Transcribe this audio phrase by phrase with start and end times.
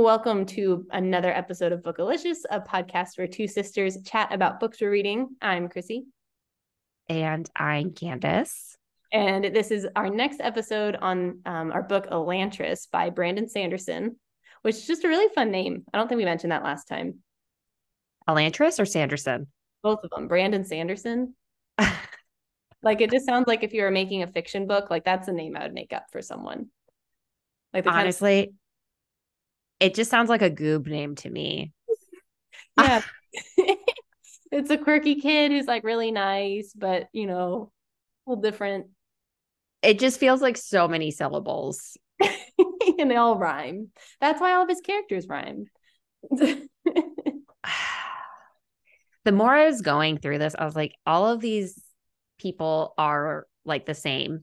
[0.00, 4.92] Welcome to another episode of Bookalicious, a podcast where two sisters chat about books we're
[4.92, 5.30] reading.
[5.42, 6.04] I'm Chrissy.
[7.08, 8.76] And I'm Candace.
[9.12, 14.14] And this is our next episode on um, our book Elantris by Brandon Sanderson,
[14.62, 15.82] which is just a really fun name.
[15.92, 17.16] I don't think we mentioned that last time.
[18.28, 19.48] Elantris or Sanderson?
[19.82, 20.28] Both of them.
[20.28, 21.34] Brandon Sanderson.
[22.82, 25.32] like it just sounds like if you were making a fiction book, like that's a
[25.32, 26.68] name I would make up for someone.
[27.74, 28.54] Like honestly, kind of-
[29.80, 31.72] it just sounds like a goob name to me.
[32.76, 33.02] Yeah.
[33.02, 33.10] Ah.
[34.52, 37.70] it's a quirky kid who's like really nice, but you know,
[38.26, 38.88] a little different.
[39.82, 41.96] It just feels like so many syllables.
[42.98, 43.88] and they all rhyme.
[44.20, 45.66] That's why all of his characters rhyme.
[46.32, 46.68] the
[49.32, 51.80] more I was going through this, I was like, all of these
[52.38, 54.42] people are like the same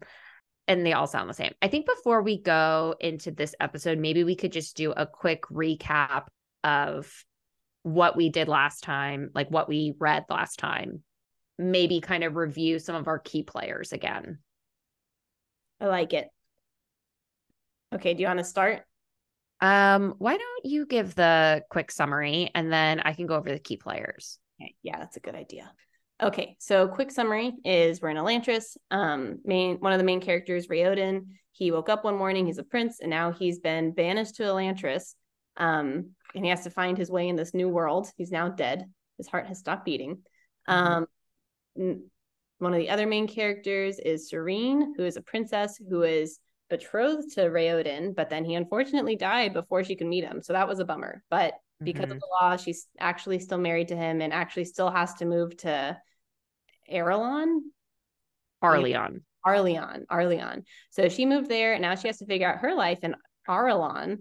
[0.68, 1.54] and they all sound the same.
[1.62, 5.44] I think before we go into this episode, maybe we could just do a quick
[5.44, 6.28] recap
[6.64, 7.12] of
[7.84, 11.04] what we did last time, like what we read last time.
[11.58, 14.40] Maybe kind of review some of our key players again.
[15.80, 16.28] I like it.
[17.94, 18.82] Okay, do you want to start?
[19.62, 23.60] Um, why don't you give the quick summary and then I can go over the
[23.60, 24.40] key players.
[24.60, 25.72] Okay, yeah, that's a good idea.
[26.24, 28.78] Okay, so quick summary is we're in Elantris.
[28.90, 32.64] Um, main one of the main characters, Raoden, he woke up one morning, he's a
[32.64, 35.16] prince, and now he's been banished to Elantris.
[35.58, 38.08] Um, and he has to find his way in this new world.
[38.18, 38.86] He's now dead.
[39.18, 40.20] His heart has stopped beating.
[40.70, 41.04] Mm-hmm.
[41.78, 42.04] Um,
[42.60, 47.34] one of the other main characters is Sarene, who is a princess who is betrothed
[47.34, 50.42] to Raoden, but then he unfortunately died before she could meet him.
[50.42, 51.24] So that was a bummer.
[51.30, 51.54] But
[51.86, 52.14] because mm-hmm.
[52.14, 55.56] of the law, she's actually still married to him and actually still has to move
[55.58, 55.98] to
[56.92, 57.60] Arelon.
[58.64, 59.22] Arleon.
[59.46, 60.06] Arleon.
[60.08, 60.64] Arleon.
[60.90, 63.16] So she moved there and now she has to figure out her life in
[63.48, 64.20] Arelon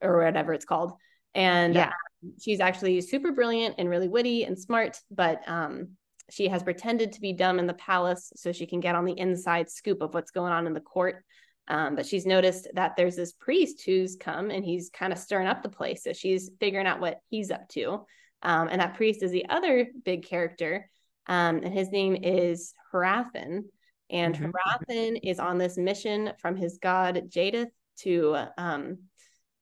[0.00, 0.92] or whatever it's called.
[1.34, 1.86] And yeah.
[1.86, 5.90] Um, she's actually super brilliant and really witty and smart, but um,
[6.30, 9.18] she has pretended to be dumb in the palace so she can get on the
[9.18, 11.24] inside scoop of what's going on in the court.
[11.68, 15.46] Um, but she's noticed that there's this priest who's come and he's kind of stirring
[15.46, 16.02] up the place.
[16.04, 18.04] So she's figuring out what he's up to.
[18.42, 20.90] Um, and that priest is the other big character.
[21.26, 23.64] Um, and his name is Hrathen.
[24.10, 24.50] And mm-hmm.
[24.50, 28.98] Hrathen is on this mission from his god Jaddeth to um,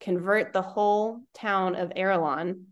[0.00, 2.64] convert the whole town of Arelon.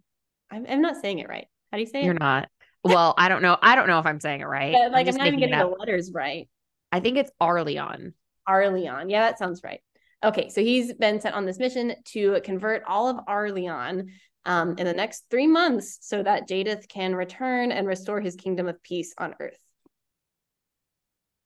[0.50, 1.46] I'm, I'm, not saying it right.
[1.70, 2.14] How do you say You're it?
[2.14, 2.48] You're not.
[2.82, 3.58] Well, I don't know.
[3.60, 4.72] I don't know if I'm saying it right.
[4.78, 6.48] But, like I'm, I'm not even getting the letters right.
[6.90, 8.14] I think it's Arleon.
[8.48, 9.10] Arleon.
[9.10, 9.80] Yeah, that sounds right.
[10.24, 14.08] Okay, so he's been sent on this mission to convert all of Arleon
[14.44, 18.66] um, in the next three months so that Jaddeth can return and restore his kingdom
[18.66, 19.58] of peace on earth.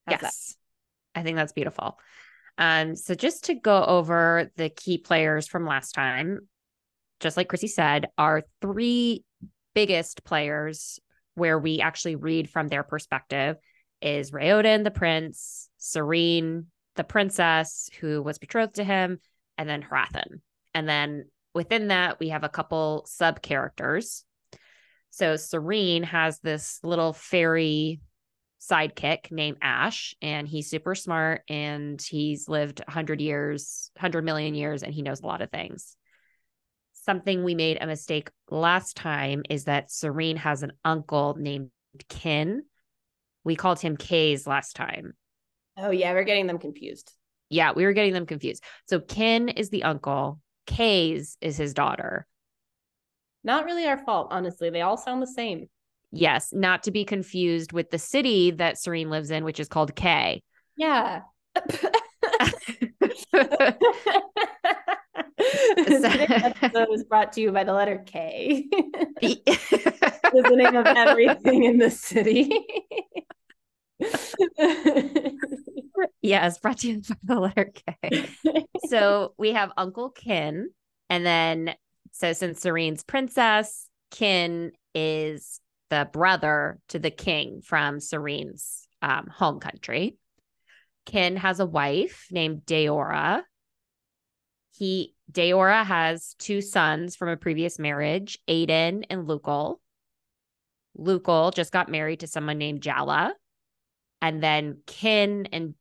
[0.06, 0.56] How's yes.
[1.14, 1.20] That?
[1.20, 1.98] I think that's beautiful.
[2.58, 6.48] Um, so just to go over the key players from last time,
[7.20, 9.24] just like Chrissy said, our three
[9.74, 10.98] biggest players
[11.34, 13.56] where we actually read from their perspective
[14.00, 16.66] is Raoden, the prince, Sarene,
[16.96, 19.18] the princess who was betrothed to him,
[19.58, 20.40] and then Hrathen.
[20.74, 24.24] And then within that, we have a couple sub characters.
[25.10, 28.00] So Sarene has this little fairy
[28.60, 34.82] sidekick named Ashe, and he's super smart and he's lived 100 years, 100 million years,
[34.82, 35.96] and he knows a lot of things.
[36.92, 41.70] Something we made a mistake last time is that Sarene has an uncle named
[42.08, 42.62] Kin.
[43.44, 45.14] We called him Kays last time.
[45.76, 47.12] Oh, yeah, we're getting them confused.
[47.48, 48.62] Yeah, we were getting them confused.
[48.86, 52.26] So Kin is the uncle, Kays is his daughter.
[53.44, 54.70] Not really our fault, honestly.
[54.70, 55.68] They all sound the same.
[56.12, 59.94] Yes, not to be confused with the city that Sarene lives in, which is called
[59.96, 60.42] K.
[60.76, 61.22] Yeah.
[65.76, 68.66] This episode was brought to you by the letter K.
[69.22, 72.50] is the name of everything in the city.
[76.20, 78.28] Yes, brought to you by the letter K.
[78.88, 80.70] so we have Uncle Kin,
[81.10, 81.74] and then
[82.12, 85.60] so since Sarene's princess, Kin is
[85.90, 90.16] the brother to the king from Sarene's um, home country.
[91.06, 93.42] Kin has a wife named Daora.
[94.70, 99.78] He Daora has two sons from a previous marriage, Aiden and Lukel.
[100.98, 103.32] Lukel just got married to someone named Jalla.
[104.22, 105.74] And then Kin and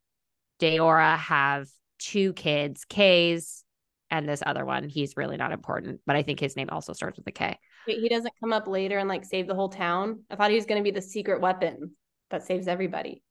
[0.60, 1.68] Daora have
[2.00, 3.64] two kids, Kays
[4.10, 4.90] and this other one.
[4.90, 7.58] He's really not important, but I think his name also starts with a K.
[7.88, 10.24] Wait, he doesn't come up later and like save the whole town?
[10.30, 11.92] I thought he was going to be the secret weapon
[12.30, 13.24] that saves everybody.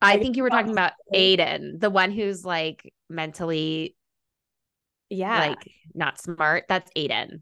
[0.00, 3.96] I think you were talking about Aiden, the one who's like mentally
[5.10, 5.48] Yeah.
[5.48, 6.64] Like not smart.
[6.68, 7.40] That's Aiden.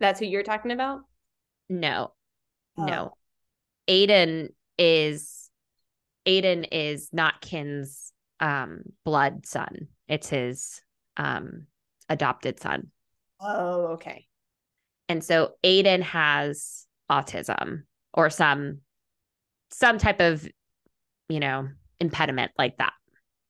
[0.00, 1.00] That's who you're talking about?
[1.68, 2.12] No.
[2.76, 2.84] Oh.
[2.84, 3.12] No.
[3.88, 5.50] Aiden is
[6.26, 9.88] Aiden is not Kin's um blood son.
[10.06, 10.80] It's his
[11.16, 11.66] um
[12.08, 12.88] adopted son.
[13.40, 14.26] Oh, okay.
[15.08, 17.82] And so Aiden has autism
[18.12, 18.80] or some
[19.70, 20.46] some type of,
[21.28, 21.68] you know,
[22.00, 22.92] impediment like that.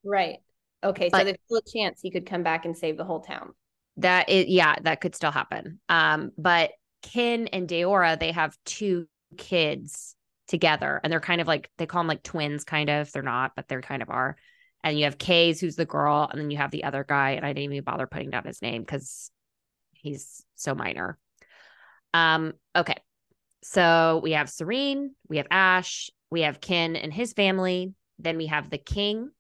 [0.05, 0.39] Right.
[0.83, 1.09] Okay.
[1.11, 3.53] But- so there's still a chance he could come back and save the whole town.
[3.97, 5.81] That is yeah, that could still happen.
[5.89, 6.71] Um, but
[7.03, 10.15] Kin and Daora, they have two kids
[10.49, 13.13] together and they're kind of like they call them like twins, kind of.
[13.13, 14.37] They're not, but they're kind of are.
[14.83, 17.45] And you have Kays, who's the girl, and then you have the other guy, and
[17.45, 19.31] I didn't even bother putting down his name because
[19.93, 21.19] he's so minor.
[22.15, 22.97] Um, okay.
[23.63, 27.93] So we have Sarene, we have Ashe, we have Kin and his family.
[28.21, 29.31] Then we have the king,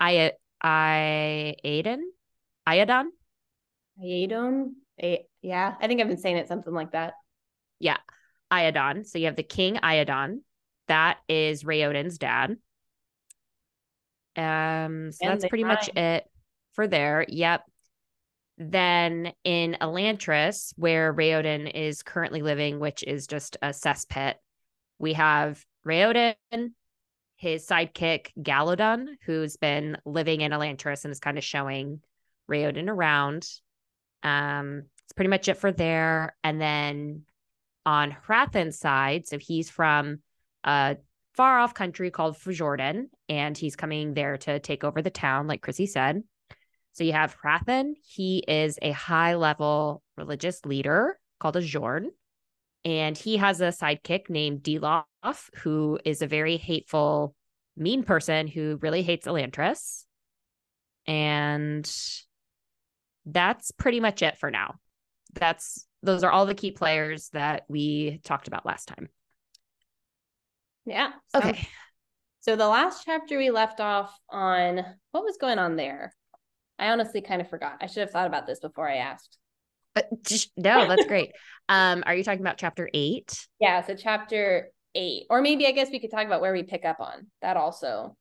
[0.00, 0.32] I
[0.62, 2.00] I Aiden,
[2.68, 3.06] Iadon.
[4.02, 4.76] Aedon?
[5.00, 5.74] A- yeah.
[5.80, 7.14] I think I've been saying it something like that.
[8.52, 9.06] Iadon.
[9.06, 10.40] So you have the king Iadon.
[10.88, 12.56] That is Raoden's dad.
[14.36, 16.24] Um, so And that's pretty much it
[16.72, 17.26] for there.
[17.28, 17.64] Yep.
[18.56, 24.34] Then in Elantris, where Raoden is currently living, which is just a cesspit,
[24.98, 26.34] we have Raoden,
[27.36, 32.00] his sidekick Galladon, who's been living in Elantris and is kind of showing
[32.50, 33.48] Raoden around.
[34.22, 36.36] Um, it's pretty much it for there.
[36.42, 37.22] And then
[37.88, 40.18] on Hrathen's side, so he's from
[40.62, 40.98] a
[41.34, 45.62] far off country called Fjorden, and he's coming there to take over the town, like
[45.62, 46.22] Chrissy said.
[46.92, 47.94] So you have Hrathen.
[48.06, 52.08] He is a high level religious leader called a gyorn.
[52.84, 55.04] And he has a sidekick named Dilaf,
[55.54, 57.34] who is a very hateful,
[57.74, 60.04] mean person who really hates Elantris.
[61.06, 61.90] And
[63.24, 64.74] that's pretty much it for now.
[65.32, 69.08] That's those are all the key players that we talked about last time.
[70.86, 71.10] Yeah.
[71.32, 71.68] sounds- Okay.
[72.40, 74.76] So the last chapter we left off on
[75.10, 76.14] what was going on there?
[76.78, 77.76] I honestly kind of forgot.
[77.80, 79.36] I should have thought about this before I asked.
[79.96, 80.02] Uh,
[80.56, 81.32] no, that's great.
[81.70, 83.46] Um, are you talking about chapter eight?
[83.60, 85.24] Yeah, so chapter eight.
[85.28, 87.26] Or maybe I guess we could talk about where we pick up on.
[87.42, 88.16] That also.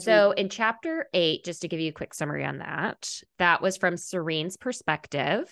[0.00, 3.08] So in chapter eight, just to give you a quick summary on that,
[3.38, 5.48] that was from Sarene's perspective.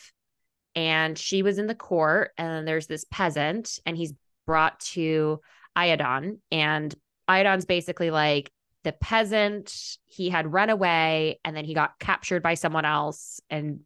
[0.75, 4.13] And she was in the court, and there's this peasant, and he's
[4.47, 5.41] brought to
[5.77, 6.39] Iadon.
[6.51, 6.95] And
[7.29, 8.51] Iadon's basically like
[8.83, 9.73] the peasant,
[10.05, 13.81] he had run away, and then he got captured by someone else and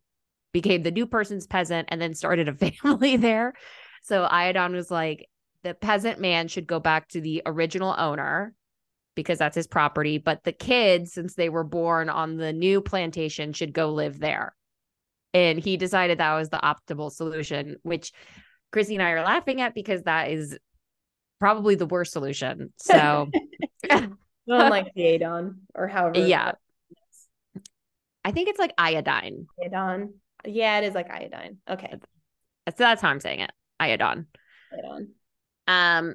[0.52, 3.54] became the new person's peasant, and then started a family there.
[4.02, 5.28] So Iadon was like,
[5.62, 8.54] the peasant man should go back to the original owner
[9.14, 10.18] because that's his property.
[10.18, 14.54] But the kids, since they were born on the new plantation, should go live there.
[15.34, 18.12] And he decided that was the optimal solution, which
[18.72, 20.58] Chrissy and I are laughing at because that is
[21.38, 22.72] probably the worst solution.
[22.76, 23.28] So
[23.90, 26.20] Well, like the Adon or however.
[26.20, 26.52] Yeah.
[28.24, 29.46] I think it's like iodine.
[29.64, 30.14] Adon.
[30.44, 31.58] Yeah, it is like iodine.
[31.68, 31.92] Okay.
[31.92, 33.50] So that's how I'm saying it.
[33.78, 34.26] Iodine.
[34.72, 35.08] Adon.
[35.66, 36.14] Um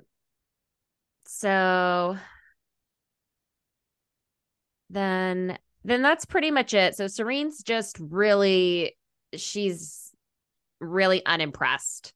[1.25, 2.18] so
[4.89, 6.95] then then that's pretty much it.
[6.95, 8.95] So Sarene's just really
[9.40, 10.11] she's
[10.80, 12.13] really unimpressed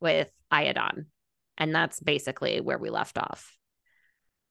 [0.00, 1.06] with Iodon.
[1.56, 3.56] And that's basically where we left off.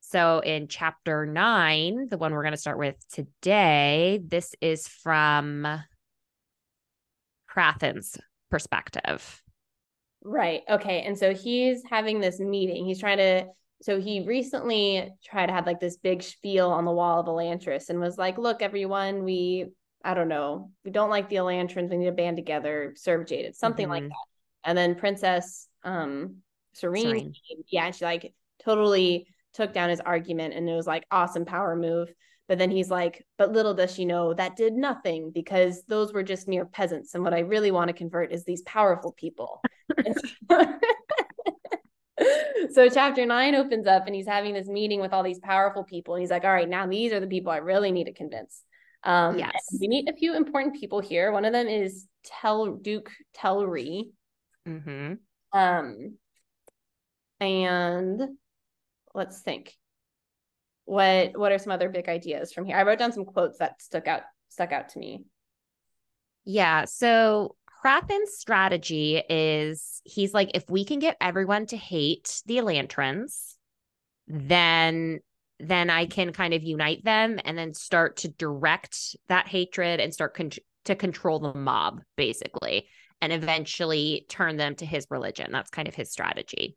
[0.01, 5.65] So in chapter 9, the one we're going to start with today, this is from
[7.53, 8.17] Hrathen's
[8.49, 9.41] perspective.
[10.23, 10.61] Right.
[10.69, 11.01] Okay.
[11.01, 12.85] And so he's having this meeting.
[12.85, 13.47] He's trying to.
[13.81, 17.89] So he recently tried to have like this big spiel on the wall of Elantris
[17.89, 19.71] and was like, "Look, everyone, we
[20.03, 21.89] I don't know, we don't like the Elantrians.
[21.89, 24.09] We need to band together, serve Jaddeth, something like Mhm.
[24.09, 24.15] that."
[24.65, 26.37] And then Princess um
[26.75, 27.33] Sarene, Sarene.
[27.67, 28.33] yeah, and she like
[28.63, 32.11] totally took down his argument and it was like awesome power move.
[32.47, 36.23] But then he's like, but little does she know that did nothing because those were
[36.23, 37.13] just mere peasants.
[37.15, 39.61] And what I really want to convert is these powerful people.
[40.49, 40.73] So-
[42.71, 46.15] so chapter nine opens up and he's having this meeting with all these powerful people.
[46.15, 48.63] And he's like, all right, now these are the people I really need to convince.
[49.03, 49.77] Um, Yes.
[49.79, 51.31] we meet a few important people here.
[51.31, 54.11] One of them is Tel Duke Telrii.
[54.67, 55.13] Mm-hmm.
[55.51, 56.17] Um,
[57.39, 58.21] and
[59.13, 59.73] let's think.
[60.85, 62.75] What what are some other big ideas from here?
[62.75, 65.23] I wrote down some quotes that stuck out stuck out to me.
[66.45, 66.85] Yeah.
[66.85, 73.55] So Hrathen's strategy is he's like, if we can get everyone to hate the Elantrians,
[74.27, 75.19] then
[75.59, 80.13] then I can kind of unite them and then start to direct that hatred and
[80.13, 80.51] start con-
[80.85, 82.87] to control the mob, basically,
[83.21, 85.51] and eventually turn them to his religion.
[85.51, 86.75] That's kind of his strategy.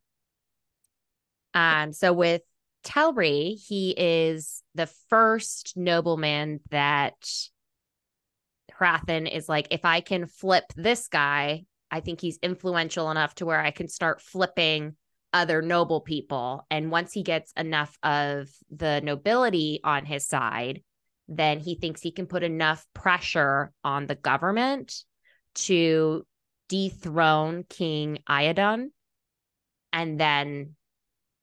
[1.54, 2.42] Um, so with
[2.84, 7.16] Telrii, he is the first nobleman that
[8.78, 13.46] Hrathen is like, if I can flip this guy, I think he's influential enough to
[13.46, 14.96] where I can start flipping
[15.36, 16.66] other noble people.
[16.70, 20.82] And once he gets enough of the nobility on his side,
[21.28, 25.04] then he thinks he can put enough pressure on the government
[25.54, 26.26] to
[26.68, 28.88] dethrone King Iadon
[29.92, 30.74] and then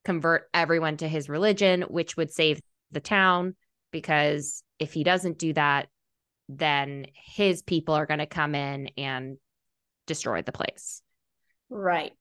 [0.04, 3.56] convert everyone to his religion, which would save the town.
[3.92, 5.88] Because if he doesn't do that,
[6.50, 9.38] then his people are going to come in and
[10.08, 11.04] destroy the place.
[11.70, 12.14] Right.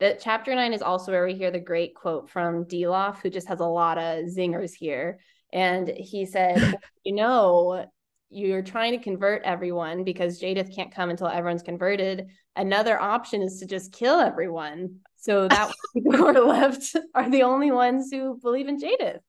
[0.00, 3.48] That chapter nine is also where we hear the great quote from Dilaf, who just
[3.48, 5.18] has a lot of zingers here.
[5.52, 6.74] And he said,
[7.04, 7.86] You know,
[8.30, 12.28] you're trying to convert everyone because Jaddeth can't come until everyone's converted.
[12.54, 15.00] Another option is to just kill everyone.
[15.16, 19.20] So that people who are left are the only ones who believe in Jaddeth.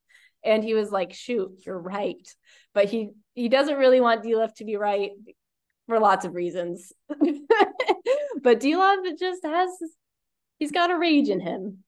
[0.43, 2.27] And he was like, shoot, you're right.
[2.73, 5.11] But he he doesn't really want Dilaf to be right
[5.87, 6.93] for lots of reasons.
[7.09, 9.69] but Dilaf just has
[10.59, 11.83] he's got a rage in him.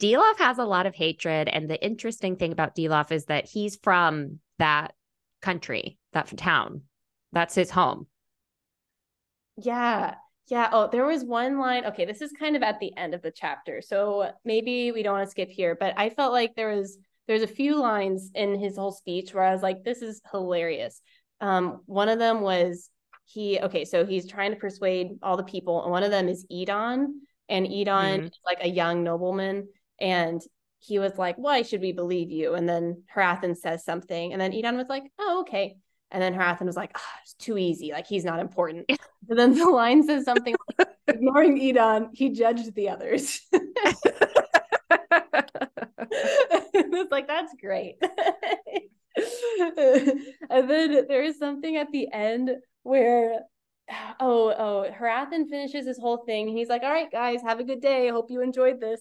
[0.00, 1.48] Dilaf has a lot of hatred.
[1.48, 4.94] And the interesting thing about Dilaf is that he's from that
[5.42, 6.82] country, that town.
[7.32, 8.06] That's his home.
[9.56, 10.14] Yeah.
[10.48, 10.70] Yeah.
[10.72, 11.84] Oh, there was one line.
[11.84, 13.82] Okay, this is kind of at the end of the chapter.
[13.82, 17.42] So maybe we don't want to skip here, but I felt like there was there's
[17.42, 21.00] a few lines in his whole speech where I was like, this is hilarious.
[21.40, 22.90] Um, one of them was
[23.26, 26.44] he okay, so he's trying to persuade all the people, and one of them is
[26.50, 27.06] Edon,
[27.50, 28.24] and Edon mm-hmm.
[28.26, 29.68] is like a young nobleman,
[30.00, 30.40] and
[30.78, 32.54] he was like, Why should we believe you?
[32.54, 35.76] And then Hrathen says something, and then Edon was like, Oh, okay.
[36.12, 37.92] And then Hrathen was like, oh, it's too easy.
[37.92, 38.90] Like he's not important.
[39.28, 43.40] and then the line says something like, ignoring Edon, he judged the others.
[46.72, 47.96] it's like, that's great.
[50.50, 52.50] and then there is something at the end
[52.82, 53.42] where
[54.20, 56.48] oh, oh, Hrathen finishes his whole thing.
[56.48, 58.08] He's like, all right, guys, have a good day.
[58.08, 59.00] I hope you enjoyed this.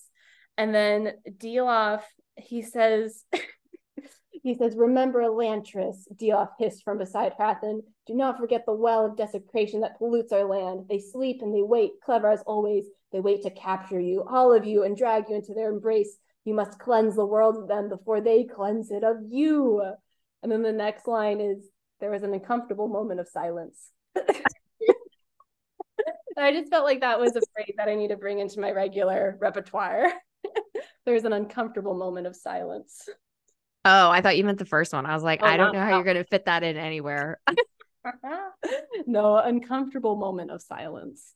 [0.57, 2.01] And then Dilaf,
[2.37, 3.23] he says,
[4.43, 7.81] he says, remember Elantris, Dilaf hissed from beside Hrathen.
[8.07, 10.85] Do not forget the well of desecration that pollutes our land.
[10.89, 12.85] They sleep and they wait, clever as always.
[13.11, 16.17] They wait to capture you, all of you, and drag you into their embrace.
[16.45, 19.81] You must cleanse the world of them before they cleanse it of you.
[20.41, 21.67] And then the next line is,
[21.99, 23.89] there was an uncomfortable moment of silence.
[26.39, 28.71] I just felt like that was a phrase that I need to bring into my
[28.71, 30.11] regular repertoire.
[31.05, 33.07] there was an uncomfortable moment of silence.
[33.85, 35.05] Oh, I thought you meant the first one.
[35.05, 37.39] I was like, oh, I don't know how you're going to fit that in anywhere.
[39.07, 41.33] no, uncomfortable moment of silence.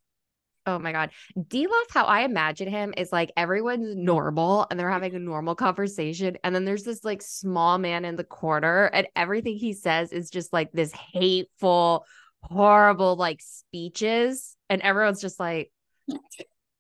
[0.66, 1.10] Oh my God.
[1.38, 6.38] Dilaf, how I imagine him is like everyone's normal and they're having a normal conversation.
[6.44, 10.30] And then there's this like small man in the corner, and everything he says is
[10.30, 12.06] just like this hateful,
[12.42, 14.56] horrible like speeches.
[14.74, 15.72] And everyone's just like,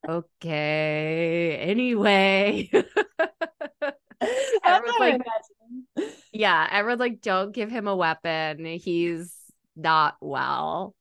[0.09, 2.71] okay, anyway.
[4.65, 5.21] everyone's like,
[6.31, 8.65] yeah, everyone's like, don't give him a weapon.
[8.65, 9.31] He's
[9.75, 10.95] not well.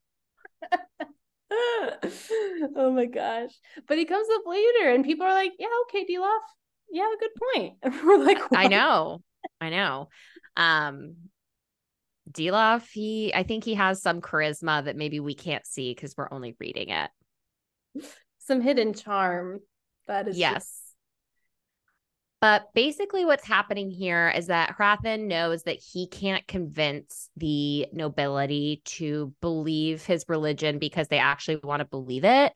[1.50, 3.52] oh my gosh.
[3.88, 6.40] But he comes up later and people are like, yeah, okay, Dilaf.
[6.90, 8.02] You have a good point.
[8.04, 8.60] We're like, what?
[8.60, 9.22] I know.
[9.62, 10.10] I know.
[10.58, 11.14] Um
[12.30, 16.32] Dilaf, he I think he has some charisma that maybe we can't see because we're
[16.32, 17.10] only reading it.
[18.38, 19.60] Some hidden charm.
[20.08, 20.54] That is yes.
[20.54, 20.78] Just-
[22.40, 28.82] but basically, what's happening here is that Hrathen knows that he can't convince the nobility
[28.84, 32.52] to believe his religion because they actually want to believe it.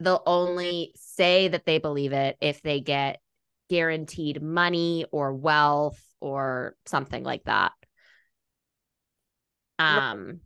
[0.00, 3.20] They'll only say that they believe it if they get
[3.70, 7.70] guaranteed money or wealth or something like that.
[9.78, 10.40] Um,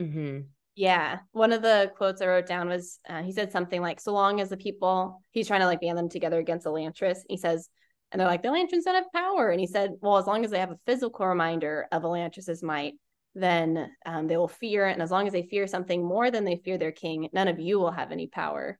[0.00, 0.40] mm-hmm.
[0.74, 1.18] Yeah.
[1.32, 4.40] One of the quotes I wrote down was uh, he said something like, so long
[4.40, 7.18] as the people, he's trying to like band them together against Elantris.
[7.28, 7.68] He says,
[8.10, 9.50] and they're like, the Elantrians don't have power.
[9.50, 12.94] And he said, well, as long as they have a physical reminder of Elantris's might,
[13.34, 14.86] then um, they will fear.
[14.86, 17.58] And as long as they fear something more than they fear their king, none of
[17.58, 18.78] you will have any power.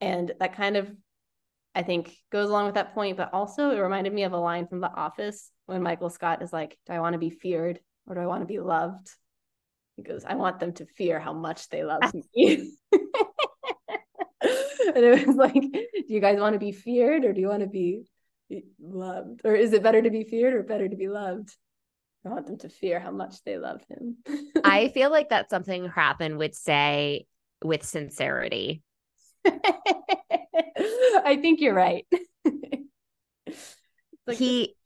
[0.00, 0.90] And that kind of,
[1.74, 3.16] I think, goes along with that point.
[3.16, 6.52] But also, it reminded me of a line from The Office when Michael Scott is
[6.52, 9.10] like, do I want to be feared or do I want to be loved?
[9.96, 12.72] He goes, I want them to fear how much they love me.
[12.92, 13.04] and
[14.42, 17.68] it was like, do you guys want to be feared or do you want to
[17.68, 18.02] be
[18.80, 19.42] loved?
[19.44, 21.54] Or is it better to be feared or better to be loved?
[22.24, 24.18] I want them to fear how much they love him.
[24.64, 27.26] I feel like that's something Hrathen would say
[27.64, 28.82] with sincerity.
[29.44, 32.06] I think you're right.
[34.26, 34.76] like he,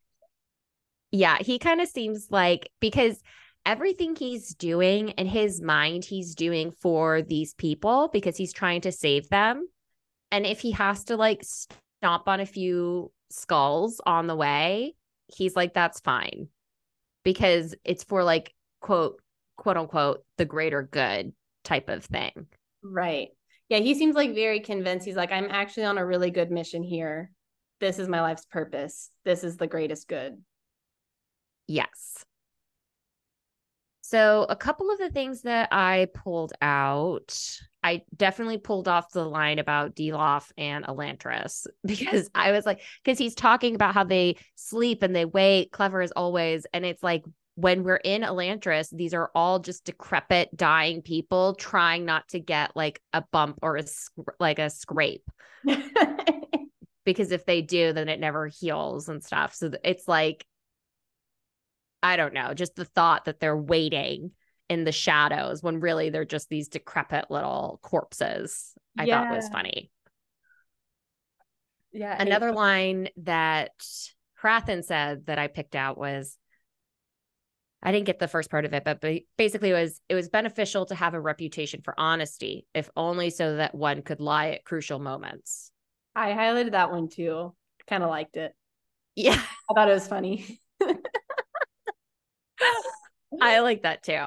[1.17, 3.23] yeah, he kind of seems like because
[3.65, 8.93] everything he's doing in his mind, he's doing for these people because he's trying to
[8.93, 9.67] save them.
[10.31, 14.95] And if he has to like stomp on a few skulls on the way,
[15.27, 16.49] he's like, that's fine
[17.25, 19.21] because it's for like, quote,
[19.57, 21.33] quote unquote, the greater good
[21.65, 22.47] type of thing.
[22.83, 23.29] Right.
[23.69, 23.79] Yeah.
[23.79, 25.07] He seems like very convinced.
[25.07, 27.33] He's like, I'm actually on a really good mission here.
[27.81, 29.11] This is my life's purpose.
[29.25, 30.37] This is the greatest good.
[31.67, 32.25] Yes.
[34.03, 37.37] So, a couple of the things that I pulled out,
[37.83, 43.19] I definitely pulled off the line about Dilaf and Elantris because I was like, because
[43.19, 46.67] he's talking about how they sleep and they wait, clever as always.
[46.73, 47.25] And it's like,
[47.57, 52.77] when we're in Elantris, these are all just decrepit, dying people trying not to get
[52.77, 53.85] like a bump or a
[54.39, 55.29] like a scrape.
[57.05, 59.55] because if they do, then it never heals and stuff.
[59.55, 60.45] So it's like
[62.07, 64.31] I don't know, just the thought that they're waiting
[64.69, 68.73] in the shadows when really they're just these decrepit little corpses.
[68.99, 69.25] I yeah.
[69.25, 69.91] thought was funny.
[71.93, 72.17] Yeah.
[72.19, 73.73] Another line that
[74.43, 76.37] Hrathen said that I picked out was
[77.83, 79.03] I didn't get the first part of it, but
[79.37, 83.57] basically it was it was beneficial to have a reputation for honesty, if only so
[83.57, 85.71] that one could lie at crucial moments.
[86.15, 87.55] I highlighted that one too.
[87.87, 88.53] Kind of liked it.
[89.15, 89.41] Yeah.
[89.71, 90.61] I thought it was funny.
[93.41, 94.25] I like that too.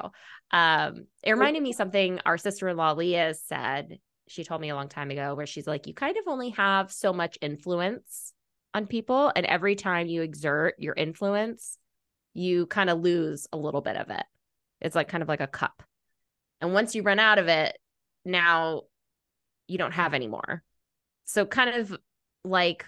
[0.52, 3.98] Um, it reminded me something our sister-in-law Leah said.
[4.28, 6.92] She told me a long time ago where she's like, you kind of only have
[6.92, 8.32] so much influence
[8.74, 9.32] on people.
[9.34, 11.78] And every time you exert your influence,
[12.32, 14.24] you kind of lose a little bit of it.
[14.80, 15.82] It's like kind of like a cup.
[16.60, 17.76] And once you run out of it,
[18.24, 18.82] now
[19.66, 20.62] you don't have any more.
[21.24, 21.96] So kind of
[22.44, 22.84] like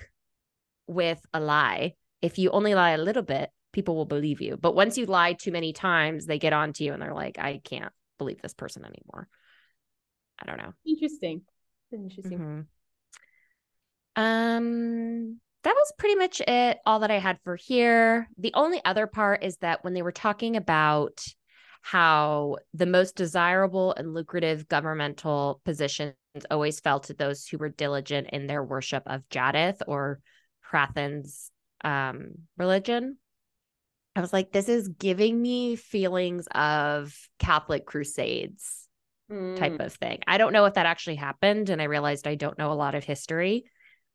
[0.87, 4.57] with a lie, if you only lie a little bit, people will believe you.
[4.57, 7.39] But once you lie too many times, they get on to you and they're like,
[7.39, 9.29] I can't believe this person anymore.
[10.39, 10.73] I don't know.
[10.87, 11.43] Interesting.
[11.93, 12.39] Interesting.
[12.39, 12.61] Mm-hmm.
[14.23, 16.79] Um, that was pretty much it.
[16.85, 18.29] All that I had for here.
[18.39, 21.25] The only other part is that when they were talking about
[21.83, 26.15] how the most desirable and lucrative governmental positions
[26.51, 30.21] always fell to those who were diligent in their worship of Jaddeth or
[30.71, 31.51] Hrathen's
[31.85, 33.19] um, religion.
[34.15, 38.87] I was like, this is giving me feelings of Catholic Crusades
[39.31, 39.57] mm.
[39.57, 40.21] type of thing.
[40.27, 41.71] I don't know if that actually happened.
[41.71, 43.65] And I realized I don't know a lot of history,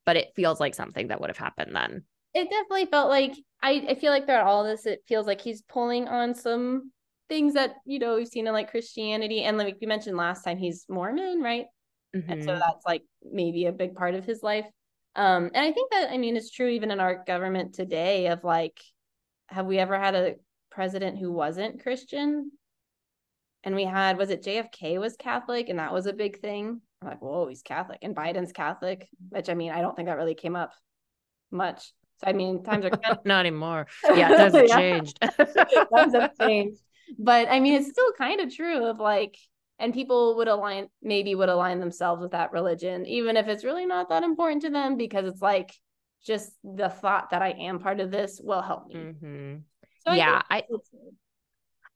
[0.06, 2.04] but it feels like something that would have happened then.
[2.36, 3.34] It definitely felt like
[3.64, 6.92] I, I feel like throughout all this, it feels like he's pulling on some
[7.28, 9.44] things that, you know, we've seen in like Christianity.
[9.44, 11.66] And like you mentioned last time, he's Mormon, right?
[12.16, 12.32] Mm-hmm.
[12.32, 12.60] And so mm-hmm.
[12.60, 14.66] that's like maybe a big part of his life.
[15.16, 18.44] Um, and I think that, I mean, it's true even in our government today of
[18.44, 18.80] like,
[19.48, 20.36] have we ever had a
[20.72, 22.52] president who wasn't Christian?
[23.64, 26.82] And we had, was it JFK was Catholic and that was a big thing?
[27.02, 29.36] I'm like, whoa, he's Catholic and Biden's Catholic, mm-hmm.
[29.36, 30.72] which I mean, I don't think that really came up
[31.52, 31.94] much.
[32.20, 33.88] So I mean, times are kind of not anymore.
[34.04, 35.20] Yeah, times have changed.
[35.22, 36.80] times have changed.
[37.18, 39.38] But I mean, it's still kind of true of like,
[39.80, 43.86] and people would align, maybe would align themselves with that religion, even if it's really
[43.86, 45.74] not that important to them, because it's like
[46.26, 48.96] just the thought that I am part of this will help me.
[48.96, 49.56] Mm-hmm.
[50.06, 50.64] So yeah, I, I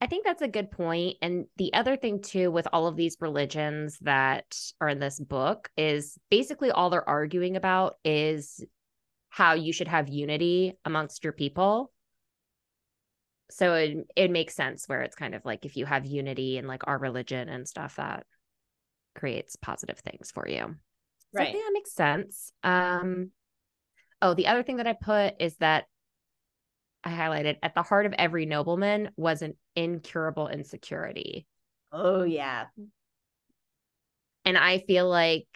[0.02, 1.18] I think that's a good point.
[1.22, 5.70] And the other thing too with all of these religions that are in this book
[5.78, 8.66] is basically all they're arguing about is
[9.30, 11.92] how you should have unity amongst your people.
[13.52, 16.66] So it it makes sense where it's kind of like if you have unity in
[16.66, 18.26] like our religion and stuff that
[19.14, 20.76] creates positive things for you.
[21.32, 21.54] Right.
[21.54, 22.54] So that makes sense.
[22.64, 23.32] Um
[24.22, 25.86] Oh, the other thing that I put is that
[27.04, 31.48] I highlighted at the heart of every nobleman was an incurable insecurity.
[31.92, 32.68] Oh, yeah.
[34.46, 35.48] And I feel like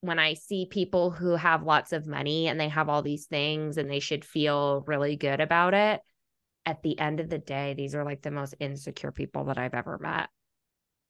[0.00, 3.78] when I see people who have lots of money and they have all these things
[3.78, 6.00] and they should feel really good about it,
[6.64, 9.74] at the end of the day, these are like the most insecure people that I've
[9.74, 10.28] ever met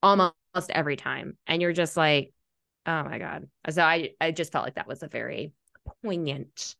[0.02, 0.34] almost
[0.70, 1.36] every time.
[1.46, 2.32] And you're just like,
[2.88, 3.46] Oh my God.
[3.68, 5.52] So I, I just felt like that was a very
[6.02, 6.74] poignant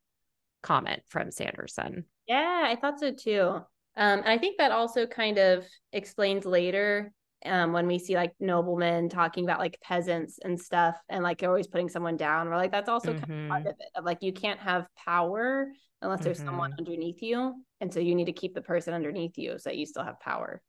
[0.63, 2.07] comment from Sanderson.
[2.27, 3.61] Yeah, I thought so too.
[3.97, 7.13] Um, and I think that also kind of explains later
[7.45, 11.67] um, when we see like noblemen talking about like peasants and stuff and like always
[11.67, 13.25] putting someone down we're like that's also mm-hmm.
[13.25, 15.69] kind of part of it of like you can't have power
[16.03, 16.49] unless there's mm-hmm.
[16.49, 19.77] someone underneath you and so you need to keep the person underneath you so that
[19.77, 20.61] you still have power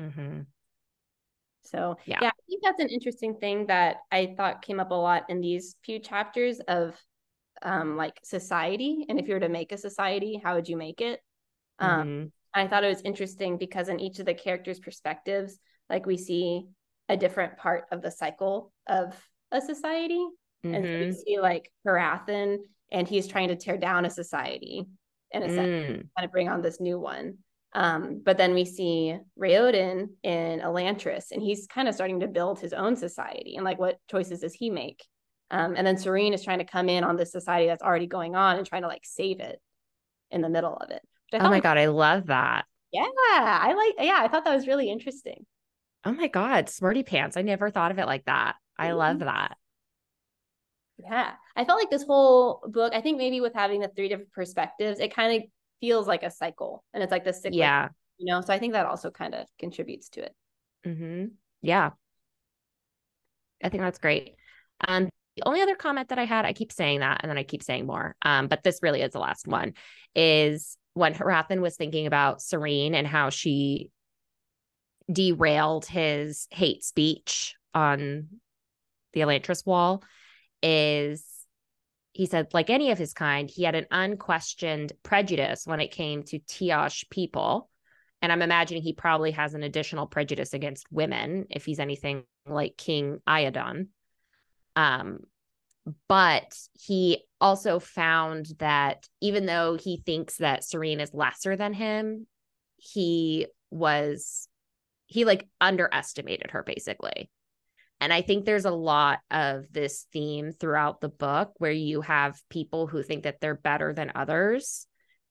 [0.00, 0.40] mm-hmm.
[1.62, 2.18] so yeah.
[2.20, 5.76] yeah think that's an interesting thing that i thought came up a lot in these
[5.84, 6.96] few chapters of
[7.62, 11.00] um like society and if you were to make a society how would you make
[11.00, 11.20] it
[11.78, 12.26] um mm-hmm.
[12.54, 15.58] I thought it was interesting because in each of the characters' perspectives,
[15.88, 16.66] like we see
[17.08, 19.14] a different part of the cycle of
[19.52, 20.24] a society.
[20.64, 20.74] Mm-hmm.
[20.74, 21.12] And so we mm-hmm.
[21.12, 22.58] see like Hrathen,
[22.90, 24.86] and he's trying to tear down a society
[25.30, 26.08] in a sense, mm.
[26.16, 27.38] kind of bring on this new one.
[27.74, 32.60] Um, but then we see Raoden in Elantris, and he's kind of starting to build
[32.60, 33.56] his own society.
[33.56, 35.04] And like, what choices does he make?
[35.50, 38.36] Um, and then Sarene is trying to come in on this society that's already going
[38.36, 39.60] on and trying to like save it
[40.30, 41.02] in the middle of it.
[41.32, 42.64] Oh my god, I love that.
[42.90, 44.06] Yeah, I like.
[44.06, 45.44] Yeah, I thought that was really interesting.
[46.04, 47.36] Oh my god, smarty pants!
[47.36, 48.56] I never thought of it like that.
[48.78, 48.98] I mm-hmm.
[48.98, 49.56] love that.
[50.98, 52.94] Yeah, I felt like this whole book.
[52.94, 55.48] I think maybe with having the three different perspectives, it kind of
[55.80, 57.58] feels like a cycle, and it's like the cycle.
[57.58, 57.88] Yeah,
[58.18, 58.40] you know.
[58.40, 60.34] So I think that also kind of contributes to it.
[60.86, 61.26] mm-hmm.
[61.62, 61.90] Yeah,
[63.62, 64.34] I think that's great.
[64.86, 67.42] Um, the only other comment that I had, I keep saying that, and then I
[67.42, 68.16] keep saying more.
[68.22, 69.74] Um, but this really is the last one.
[70.14, 73.90] Is when Hrathen was thinking about Sarene and how she
[75.10, 78.28] derailed his hate speech on
[79.12, 80.02] the Elantris wall
[80.62, 81.24] is
[82.18, 86.24] he said, like any of his kind, he had an unquestioned prejudice when it came
[86.24, 87.70] to Teoish people.
[88.20, 92.76] And I'm imagining he probably has an additional prejudice against women if he's anything like
[92.76, 93.86] King Iadon.
[94.74, 95.20] Um,
[96.08, 102.26] but he also found that even though he thinks that Sarene is lesser than him,
[102.78, 104.48] he was
[105.06, 107.30] he like underestimated her basically.
[108.00, 112.40] And I think there's a lot of this theme throughout the book where you have
[112.48, 114.86] people who think that they're better than others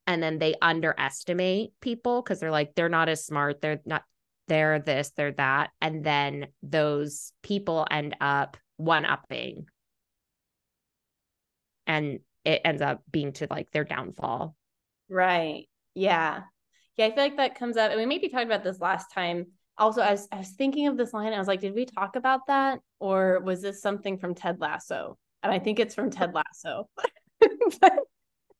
[0.05, 4.03] and then they underestimate people because they're like they're not as smart, they're not
[4.47, 9.65] they're this, they're that and then those people end up one upping
[11.85, 14.55] and it ends up being to like their downfall.
[15.09, 15.67] Right.
[15.95, 16.43] Yeah.
[16.95, 17.05] Yeah.
[17.07, 17.91] I feel like that comes up.
[17.91, 19.47] And we maybe talked about this last time.
[19.77, 21.33] Also, I was, I was thinking of this line.
[21.33, 22.79] I was like, did we talk about that?
[22.99, 25.17] Or was this something from Ted Lasso?
[25.43, 26.89] And I think it's from Ted Lasso.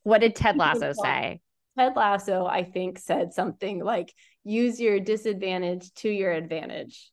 [0.04, 1.42] what did Ted Lasso say?
[1.78, 7.12] Ted Lasso, I think, said something like, use your disadvantage to your advantage.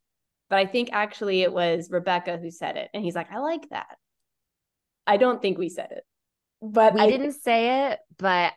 [0.50, 2.90] But I think actually it was Rebecca who said it.
[2.94, 3.96] And he's like, I like that.
[5.06, 6.04] I don't think we said it,
[6.62, 8.52] but we I didn't say it, but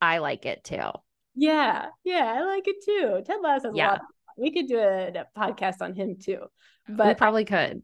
[0.00, 0.90] I like it too.
[1.34, 3.22] Yeah, yeah, I like it too.
[3.26, 3.68] Ted Lasso.
[3.68, 4.00] has Yeah, of,
[4.38, 6.40] we could do a, a, podcast on him too.
[6.88, 7.82] But we probably could.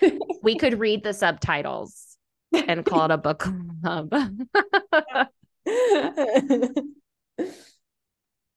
[0.42, 2.16] we could read the subtitles
[2.52, 3.46] and call it a book
[3.82, 4.12] club.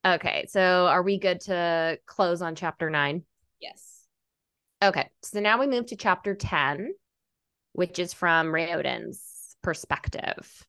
[0.06, 3.24] okay, so are we good to close on chapter nine?
[3.60, 4.06] Yes.
[4.84, 6.94] Okay, so now we move to chapter 10
[7.74, 10.66] which is from Raoden's perspective.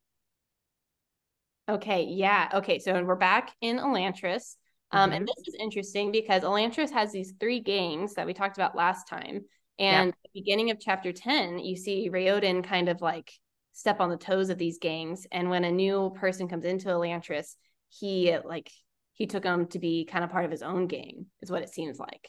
[1.68, 2.48] Okay, yeah.
[2.54, 4.56] Okay, so we're back in Elantris.
[4.92, 5.16] Um, mm-hmm.
[5.16, 9.08] And this is interesting because Elantris has these three gangs that we talked about last
[9.08, 9.44] time.
[9.78, 13.32] And at the beginning of chapter 10, you see Raoden kind of like
[13.72, 15.26] step on the toes of these gangs.
[15.32, 17.56] And when a new person comes into Elantris,
[17.88, 18.70] he like
[19.14, 21.72] he took them to be kind of part of his own gang, is what it
[21.72, 22.28] seems like.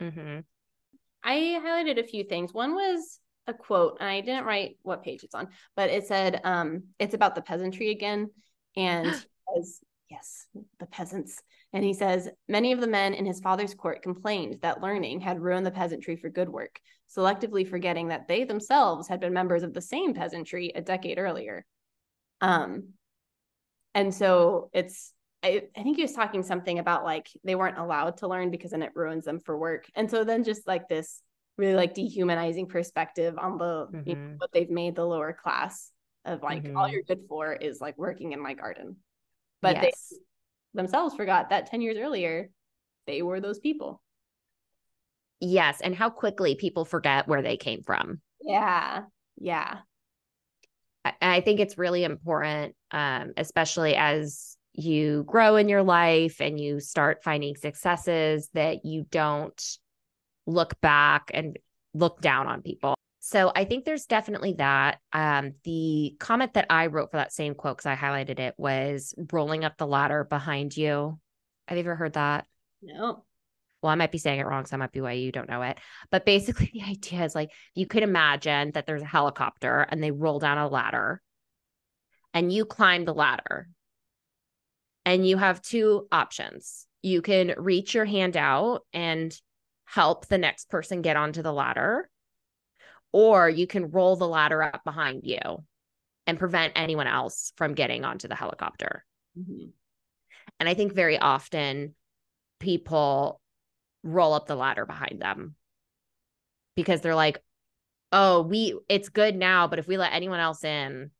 [0.00, 0.40] Mm-hmm.
[1.22, 2.52] I highlighted a few things.
[2.52, 6.40] One was a quote, and I didn't write what page it's on, but it said
[6.44, 8.30] um, it's about the peasantry again.
[8.76, 9.06] And
[10.10, 10.46] yes,
[10.78, 11.42] the peasants.
[11.72, 15.40] And he says, many of the men in his father's court complained that learning had
[15.40, 16.80] ruined the peasantry for good work,
[17.14, 21.64] selectively forgetting that they themselves had been members of the same peasantry a decade earlier.
[22.40, 22.90] Um,
[23.94, 28.18] and so it's I, I, think he was talking something about like they weren't allowed
[28.18, 29.86] to learn because then it ruins them for work.
[29.94, 31.22] And so then just like this
[31.56, 34.08] really like dehumanizing perspective on the mm-hmm.
[34.08, 34.34] you know, mm-hmm.
[34.38, 35.90] what they've made the lower class
[36.24, 36.76] of like mm-hmm.
[36.76, 38.96] all you're good for is like working in my garden
[39.62, 40.08] but yes.
[40.10, 40.16] they
[40.74, 42.50] themselves forgot that 10 years earlier
[43.06, 44.02] they were those people
[45.40, 49.02] yes and how quickly people forget where they came from yeah
[49.38, 49.78] yeah
[51.04, 56.60] i, I think it's really important um, especially as you grow in your life and
[56.60, 59.78] you start finding successes that you don't
[60.46, 61.58] look back and
[61.94, 62.94] look down on people.
[63.26, 65.00] So I think there's definitely that.
[65.12, 69.16] Um, the comment that I wrote for that same quote, because I highlighted it, was
[69.32, 71.18] rolling up the ladder behind you.
[71.66, 72.46] Have you ever heard that?
[72.82, 73.24] No.
[73.82, 75.62] well, I might be saying it wrong, so I might be why you don't know
[75.62, 75.76] it.
[76.12, 80.12] But basically, the idea is like you could imagine that there's a helicopter and they
[80.12, 81.20] roll down a ladder
[82.32, 83.68] and you climb the ladder.
[85.04, 86.86] And you have two options.
[87.02, 89.36] You can reach your hand out and
[89.84, 92.08] help the next person get onto the ladder,
[93.12, 95.40] or you can roll the ladder up behind you
[96.26, 99.04] and prevent anyone else from getting onto the helicopter.
[99.38, 99.68] Mm-hmm.
[100.58, 101.94] And I think very often
[102.60, 103.40] people
[104.02, 105.54] roll up the ladder behind them
[106.74, 107.42] because they're like,
[108.12, 111.10] oh, we it's good now, but if we let anyone else in,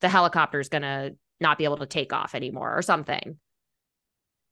[0.00, 3.38] the helicopter's gonna not be able to take off anymore or something.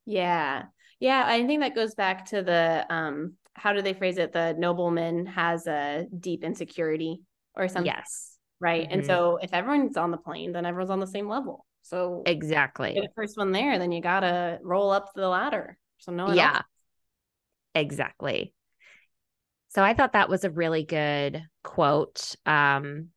[0.06, 0.64] Yeah.
[0.98, 4.32] Yeah, I think that goes back to the um how do they phrase it?
[4.32, 7.22] The nobleman has a deep insecurity
[7.54, 7.86] or something.
[7.86, 8.36] Yes.
[8.60, 8.84] Right.
[8.84, 8.98] Mm-hmm.
[8.98, 11.66] And so if everyone's on the plane, then everyone's on the same level.
[11.82, 15.76] So exactly the first one there, then you gotta roll up the ladder.
[15.98, 16.54] So no yeah.
[16.54, 16.64] Else
[17.74, 18.52] Exactly.
[19.68, 22.34] So I thought that was a really good quote.
[22.44, 23.08] Um,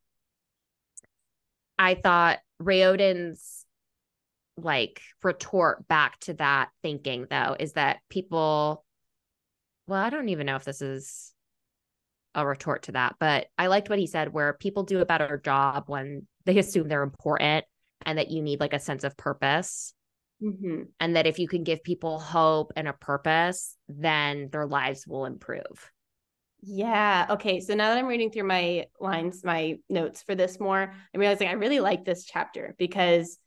[1.77, 3.65] I thought Raoden's
[4.57, 8.84] like retort back to that thinking though is that people
[9.87, 11.33] well, I don't even know if this is
[12.33, 15.41] a retort to that, but I liked what he said where people do a better
[15.43, 17.65] job when they assume they're important
[18.05, 19.93] and that you need like a sense of purpose.
[20.43, 20.83] Mm-hmm.
[20.99, 25.25] And that if you can give people hope and a purpose, then their lives will
[25.25, 25.91] improve.
[26.61, 27.27] Yeah.
[27.29, 27.61] Okay.
[27.61, 31.47] So now that I'm reading through my lines, my notes for this more, I'm realizing
[31.47, 33.37] I really like this chapter because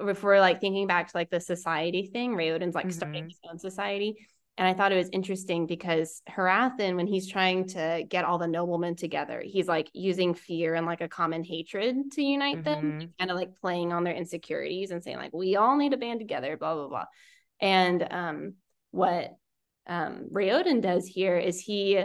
[0.00, 2.92] if we're like thinking back to like the society thing, Raoden's like mm-hmm.
[2.92, 4.26] starting his own society.
[4.58, 8.48] And I thought it was interesting because Hrathen, when he's trying to get all the
[8.48, 12.98] noblemen together, he's like using fear and like a common hatred to unite mm-hmm.
[12.98, 15.96] them, kind of like playing on their insecurities and saying, like, we all need to
[15.96, 17.04] band together, blah, blah, blah.
[17.60, 18.54] And um,
[18.90, 19.36] what
[19.86, 22.02] um, Raoden does here is he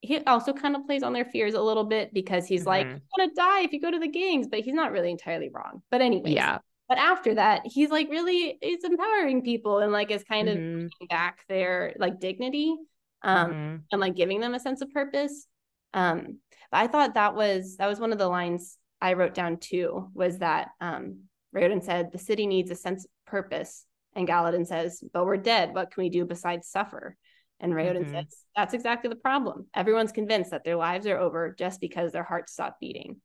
[0.00, 2.68] he also kind of plays on their fears a little bit because he's mm-hmm.
[2.68, 5.48] like, you're gonna die if you go to the games, but he's not really entirely
[5.48, 5.80] wrong.
[5.92, 6.58] But anyway, yeah.
[6.88, 11.06] But after that, he's like really he's empowering people and like is kind of mm-hmm.
[11.08, 12.76] back their like dignity
[13.22, 13.76] um mm-hmm.
[13.90, 15.46] and like giving them a sense of purpose.
[15.94, 16.38] Um,
[16.70, 20.10] but I thought that was that was one of the lines I wrote down too
[20.14, 21.20] was that um
[21.54, 23.86] Raoden said the city needs a sense of purpose.
[24.16, 25.74] And Galladon says, but we're dead.
[25.74, 27.16] What can we do besides suffer?
[27.60, 28.12] And Raoden mm-hmm.
[28.12, 29.66] says, that's exactly the problem.
[29.74, 33.20] Everyone's convinced that their lives are over just because their hearts stop beating.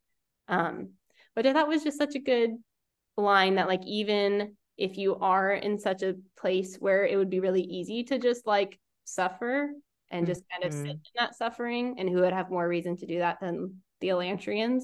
[0.47, 0.91] Um,
[1.35, 2.51] but I thought was just such a good
[3.19, 7.39] line that like even if you are in such a place where it would be
[7.39, 9.71] really easy to just like suffer
[10.11, 10.85] and just kind of mm-hmm.
[10.85, 14.09] sit in that suffering and who would have more reason to do that than the
[14.09, 14.83] Elantrians.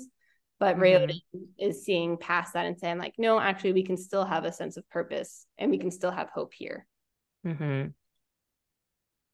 [0.60, 1.22] But mm
[1.58, 4.78] is seeing past that and saying, like, no, actually, we can still have a sense
[4.78, 6.86] of purpose and we can still have hope here.
[7.46, 7.90] Mm-hmm.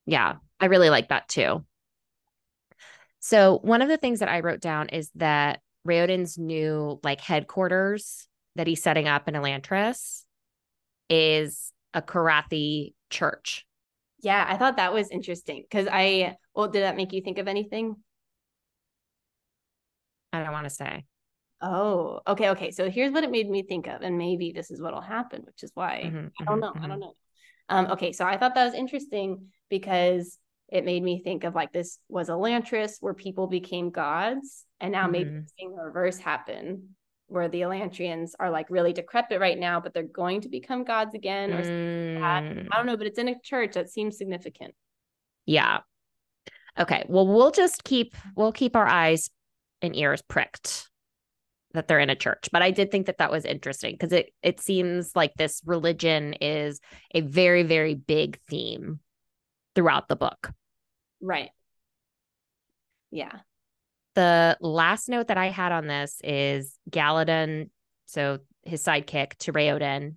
[0.08, 1.64] Yeah, I really like that too.
[3.20, 8.28] So, one of the things that I wrote down is that Raoden's new like headquarters
[8.56, 10.24] that he's setting up in Elantris
[11.10, 13.66] is a Korathi church.
[14.22, 17.48] Yeah, I thought that was interesting because I, well, did that make you think of
[17.48, 17.96] anything?
[20.32, 21.06] I don't want to say.
[21.62, 22.72] Oh, okay, okay.
[22.72, 25.64] So here's what it made me think of, and maybe this is what'll happen, which
[25.64, 26.72] is why mm-hmm, I don't mm-hmm, know.
[26.74, 26.84] Mm-hmm.
[26.84, 27.14] I don't know.
[27.70, 30.38] Um, okay, so I thought that was interesting because
[30.70, 35.08] it made me think of like this was Elantris where people became gods, and now
[35.08, 35.46] maybe mm-hmm.
[35.58, 36.96] seeing the reverse happen
[37.32, 41.16] where the Elantrians are like really decrepit right now, but they're going to become gods
[41.16, 42.20] again or mm.
[42.20, 44.76] like I don't know, but it's in a church that seems significant.
[45.46, 45.80] Yeah.
[46.78, 47.06] Okay.
[47.08, 49.30] Well, we'll just keep we'll keep our eyes
[49.82, 50.90] and ears pricked
[51.74, 52.50] that they're in a church.
[52.52, 56.34] But I did think that that was interesting because it it seems like this religion
[56.42, 56.82] is
[57.14, 59.00] a very very big theme
[59.76, 60.52] throughout the book.
[61.22, 61.50] Right.
[63.10, 63.40] Yeah
[64.16, 67.70] the last note that I had on this is Galladon,
[68.06, 70.16] so his sidekick to Raoden.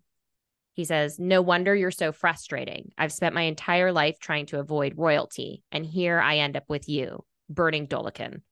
[0.73, 2.91] He says, No wonder you're so frustrating.
[2.99, 6.89] I've spent my entire life trying to avoid royalty, and here I end up with
[6.89, 8.43] you, burning Doloken.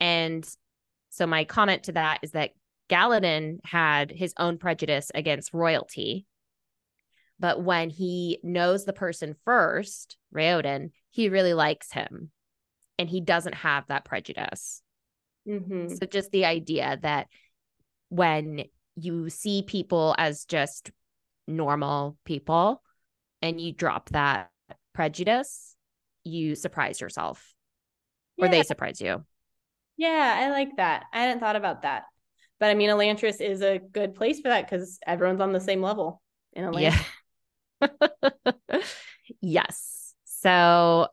[0.00, 0.48] And
[1.10, 2.52] so my comment to that is that
[2.88, 6.26] Galladon had his own prejudice against royalty.
[7.38, 12.30] But when he knows the person first, Raoden, he really likes him
[12.98, 14.82] and he doesn't have that prejudice.
[15.48, 15.94] Mm-hmm.
[15.94, 17.28] So just the idea that
[18.08, 18.64] when
[18.96, 20.90] you see people as just
[21.46, 22.82] normal people
[23.40, 24.50] and you drop that
[24.92, 25.76] prejudice,
[26.24, 27.54] you surprise yourself
[28.36, 28.46] yeah.
[28.46, 29.24] or they surprise you.
[29.96, 31.06] Yeah, I like that.
[31.12, 32.04] I hadn't thought about that.
[32.60, 35.82] But I mean, Elantris is a good place for that because everyone's on the same
[35.82, 36.20] level
[36.52, 37.04] in Elantris.
[37.80, 38.80] Yeah.
[39.40, 40.14] yes.
[40.24, 41.08] So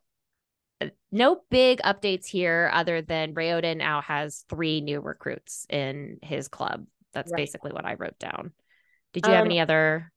[1.11, 6.85] no big updates here other than Raoden now has three new recruits in his club.
[7.13, 7.37] That's right.
[7.37, 8.51] basically what I wrote down.
[9.13, 10.11] Did you um, have any other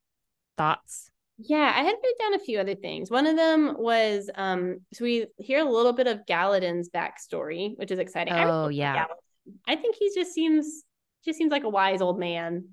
[0.56, 1.10] thoughts?
[1.38, 3.10] Yeah, I had written down a few other things.
[3.10, 7.92] One of them was um so we hear a little bit of Galladon's backstory, which
[7.92, 8.34] is exciting.
[8.34, 9.04] Oh I yeah.
[9.66, 10.82] I think he just seems
[11.24, 12.70] just seems like a wise old man.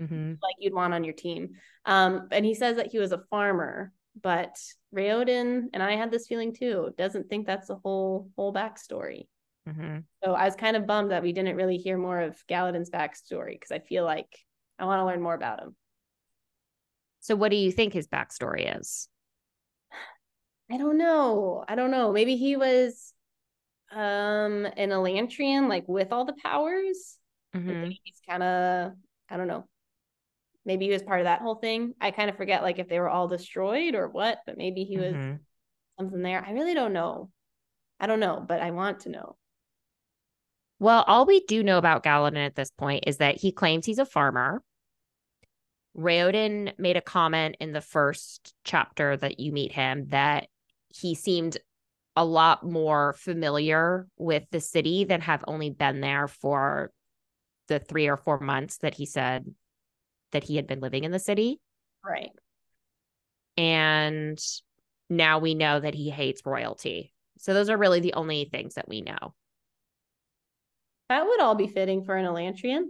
[0.00, 0.30] Mm-hmm.
[0.30, 1.50] Like you'd want on your team.
[1.84, 4.56] Um, and he says that he was a farmer, but
[4.94, 6.90] Raoden and I had this feeling too.
[6.96, 9.26] Doesn't think that's the whole whole backstory.
[9.68, 9.98] Mm-hmm.
[10.24, 13.52] So I was kind of bummed that we didn't really hear more of Galladon's backstory
[13.52, 14.28] because I feel like
[14.78, 15.74] I want to learn more about him.
[17.20, 19.08] So, what do you think his backstory is?
[20.70, 21.64] I don't know.
[21.68, 22.12] I don't know.
[22.12, 23.12] Maybe he was
[23.92, 27.18] um an Elantrian, like with all the powers.
[27.54, 27.90] Mm-hmm.
[28.04, 28.92] He's kind of,
[29.30, 29.66] I don't know.
[30.66, 31.94] Maybe he was part of that whole thing.
[32.00, 34.98] I kind of forget like if they were all destroyed or what, but maybe he
[34.98, 35.36] was mm-hmm.
[35.98, 36.44] something there.
[36.44, 37.30] I really don't know.
[38.00, 39.36] I don't know, but I want to know.
[40.80, 44.00] Well, all we do know about Galladon at this point is that he claims he's
[44.00, 44.62] a farmer.
[45.96, 50.48] Raoden made a comment in the first chapter that you meet him that
[50.88, 51.56] he seemed
[52.16, 56.90] a lot more familiar with the city than have only been there for
[57.68, 59.46] the three or four months that he said
[60.32, 61.60] that he had been living in the city.
[62.04, 62.32] Right.
[63.56, 64.38] And
[65.08, 67.12] now we know that he hates royalty.
[67.38, 69.34] So those are really the only things that we know.
[71.08, 72.84] That would all be fitting for an Elantrian.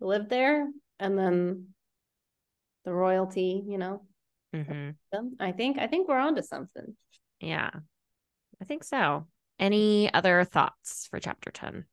[0.00, 0.68] Live there
[0.98, 1.68] and then
[2.84, 4.02] the royalty, you know.
[4.54, 4.90] Mm-hmm.
[5.40, 6.96] I think I think we're onto something.
[7.40, 7.70] Yeah.
[8.60, 9.26] I think so.
[9.58, 11.84] Any other thoughts for chapter 10?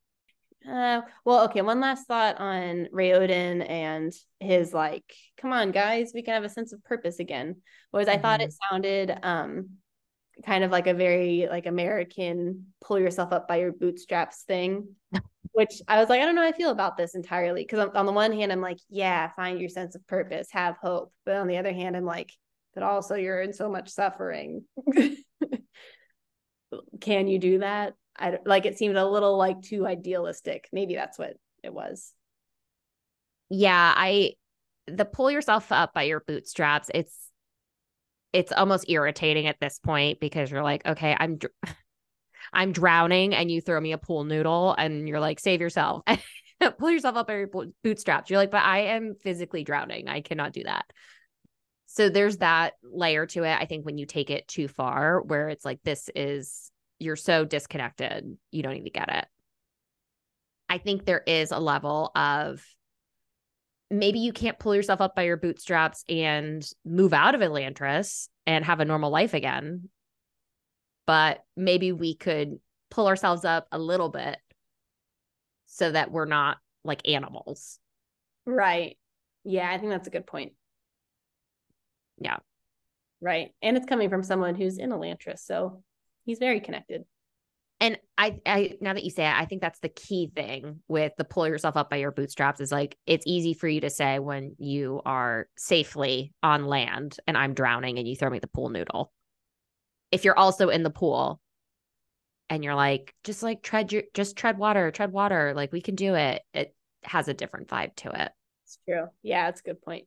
[0.69, 1.61] Uh, well, okay.
[1.61, 5.03] One last thought on Raoden and his like,
[5.37, 7.57] come on, guys, we can have a sense of purpose again.
[7.91, 8.21] Was I mm-hmm.
[8.21, 8.75] thought it mm-hmm.
[8.75, 9.69] sounded um
[10.45, 14.95] kind of like a very like American pull yourself up by your bootstraps thing,
[15.53, 17.63] which I was like, I don't know how I feel about this entirely.
[17.63, 21.11] Because on the one hand, I'm like, yeah, find your sense of purpose, have hope.
[21.25, 22.31] But on the other hand, I'm like,
[22.73, 24.63] but also you're in so much suffering.
[27.01, 27.93] Can you do that?
[28.21, 30.69] I like it seemed a little like too idealistic.
[30.71, 32.13] Maybe that's what it was.
[33.49, 34.33] Yeah, I
[34.87, 36.89] the pull yourself up by your bootstraps.
[36.93, 37.15] It's
[38.33, 41.53] it's almost irritating at this point because you're like, okay, I'm dr-
[42.53, 46.03] I'm drowning, and you throw me a pool noodle, and you're like, save yourself,
[46.79, 47.49] pull yourself up by your
[47.83, 48.29] bootstraps.
[48.29, 50.07] You're like, but I am physically drowning.
[50.07, 50.85] I cannot do that.
[51.87, 53.57] So there's that layer to it.
[53.59, 56.70] I think when you take it too far, where it's like, this is
[57.01, 59.25] you're so disconnected, you don't even get it.
[60.69, 62.63] I think there is a level of
[63.89, 68.63] maybe you can't pull yourself up by your bootstraps and move out of Elantris and
[68.63, 69.89] have a normal life again.
[71.05, 72.59] But maybe we could
[72.89, 74.37] pull ourselves up a little bit
[75.65, 77.79] so that we're not like animals.
[78.45, 78.97] Right.
[79.43, 80.53] Yeah, I think that's a good point.
[82.17, 82.37] Yeah.
[83.19, 83.53] Right.
[83.61, 85.39] And it's coming from someone who's in Elantris.
[85.39, 85.83] So
[86.25, 87.03] he's very connected.
[87.79, 91.13] And I, I now that you say it, I think that's the key thing with
[91.17, 94.19] the pull yourself up by your bootstraps is like it's easy for you to say
[94.19, 98.69] when you are safely on land and I'm drowning and you throw me the pool
[98.69, 99.11] noodle.
[100.11, 101.41] If you're also in the pool
[102.51, 105.95] and you're like, just like tread your just tread water, tread water, like we can
[105.95, 106.43] do it.
[106.53, 108.31] It has a different vibe to it.
[108.65, 109.07] It's true.
[109.23, 110.05] Yeah, it's a good point.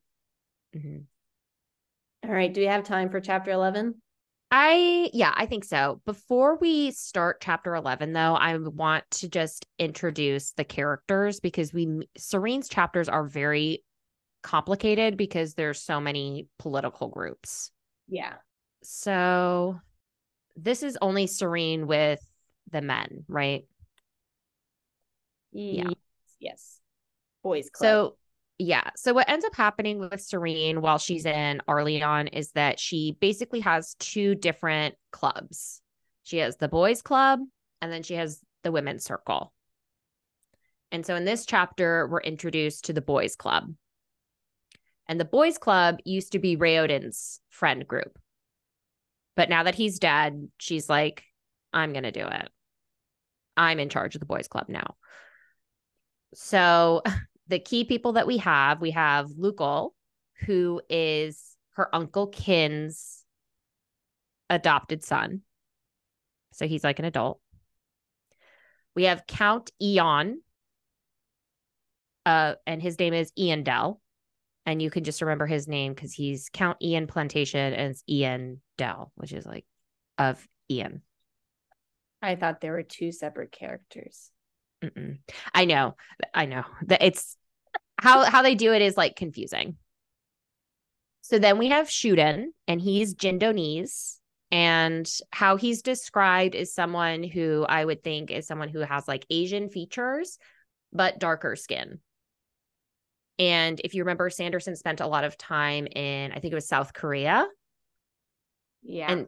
[0.76, 0.98] Mm-hmm.
[2.28, 2.54] All right.
[2.54, 3.96] Do we have time for chapter 11?
[4.50, 6.00] I, yeah, I think so.
[6.04, 12.08] Before we start chapter 11, though, I want to just introduce the characters because we,
[12.16, 13.82] Sarene's chapters are very
[14.42, 17.72] complicated because there's so many political groups.
[18.06, 18.34] Yeah.
[18.82, 19.80] So
[20.54, 22.20] this is only Sarene with
[22.70, 23.64] the men, right?
[25.52, 25.90] Yeah.
[26.38, 26.78] Yes.
[27.42, 27.88] Boys club.
[27.88, 28.16] So
[28.58, 28.90] yeah.
[28.96, 33.60] So what ends up happening with Sarene while she's in Arelon is that she basically
[33.60, 35.80] has two different clubs.
[36.22, 37.40] She has the boys club
[37.80, 39.52] and then she has the women's circle.
[40.92, 43.74] And so in this chapter, we're introduced to the boys club.
[45.08, 48.18] And the boys club used to be Raoden's friend group.
[49.36, 51.24] But now that he's dead, she's like,
[51.72, 52.48] I'm going to do it.
[53.56, 54.94] I'm in charge of the boys club now.
[56.34, 57.02] So
[57.48, 59.90] the key people that we have, we have Lukel,
[60.46, 63.24] who is her uncle Kiin's
[64.48, 65.42] adopted son.
[66.52, 67.40] So he's like an adult.
[68.94, 70.40] We have Count Eon,
[72.24, 73.98] uh, and his name is Eondel.
[74.66, 78.62] And you can just remember his name because he's Count Eon Plantation and it's Ian
[78.78, 79.66] Dell, which is like
[80.16, 81.02] of Eon.
[82.22, 84.30] I thought there were two separate characters.
[84.84, 85.18] Mm-mm.
[85.52, 85.96] I know,
[86.32, 87.36] I know that it's
[87.98, 89.76] how how they do it is like confusing.
[91.22, 94.18] So then we have Shuden, and he's Jindonese,
[94.50, 99.24] and how he's described is someone who I would think is someone who has like
[99.30, 100.38] Asian features
[100.92, 101.98] but darker skin.
[103.38, 106.68] And if you remember, Sanderson spent a lot of time in, I think it was
[106.68, 107.48] South Korea.
[108.82, 109.10] Yeah.
[109.10, 109.26] And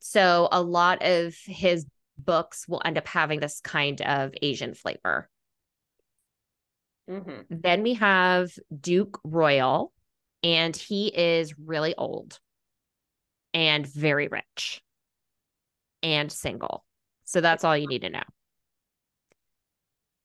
[0.00, 1.86] so a lot of his
[2.18, 5.28] books will end up having this kind of Asian flavor.
[7.10, 7.42] Mm-hmm.
[7.50, 8.50] Then we have
[8.80, 9.90] Duke Roial,
[10.42, 12.38] and he is really old
[13.54, 14.82] and very rich
[16.02, 16.84] and single.
[17.24, 18.22] So that's all you need to know.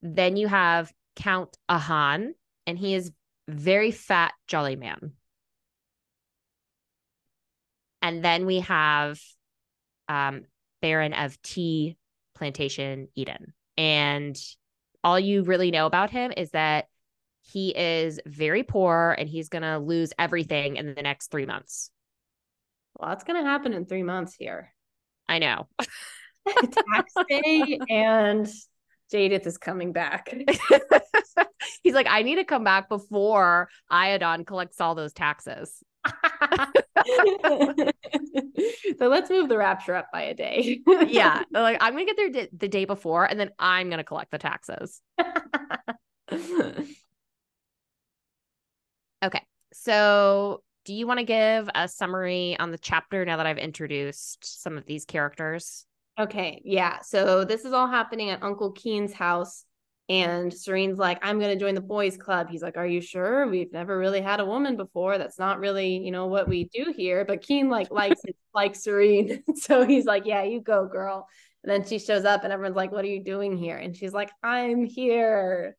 [0.02, 2.34] Then you have Count Ahan,
[2.66, 3.12] and he is
[3.48, 5.14] very fat, jolly man.
[8.02, 9.20] And then we have
[10.08, 10.46] um,
[10.82, 11.98] Baron of Tea
[12.36, 13.54] Plantation Edan.
[13.78, 14.38] And
[15.04, 16.88] all you really know about him is that
[17.42, 21.90] he is very poor and he's going to lose everything in the next three months.
[22.98, 24.74] Well, that's going to happen in three months here.
[25.28, 25.68] I know.
[26.48, 28.48] Tax day and
[29.12, 30.34] Jaddeth is coming back.
[31.84, 35.84] He's like, I need to come back before Iadon collects all those taxes.
[39.00, 40.82] so let's move the rapture up by a day.
[41.08, 41.44] yeah.
[41.52, 44.04] Like, I'm going to get there d- the day before and then I'm going to
[44.04, 45.02] collect the taxes.
[49.24, 49.42] okay.
[49.74, 54.62] So, do you want to give a summary on the chapter now that I've introduced
[54.62, 55.86] some of these characters?
[56.20, 57.00] Okay, yeah.
[57.02, 59.66] So this is all happening at Uncle Kiin's house.
[60.12, 62.50] And Sarene's like, I'm going to join the boys club.
[62.50, 63.48] He's like, Are you sure?
[63.48, 65.18] We've never really had a woman before.
[65.18, 67.24] That's not really, you know, what we do here.
[67.24, 69.42] But Kiin like likes it, like Sarene.
[69.56, 71.30] so he's like, Yeah, you go, girl.
[71.64, 73.78] And then she shows up and everyone's like, What are you doing here?
[73.78, 75.78] And she's like, I'm here.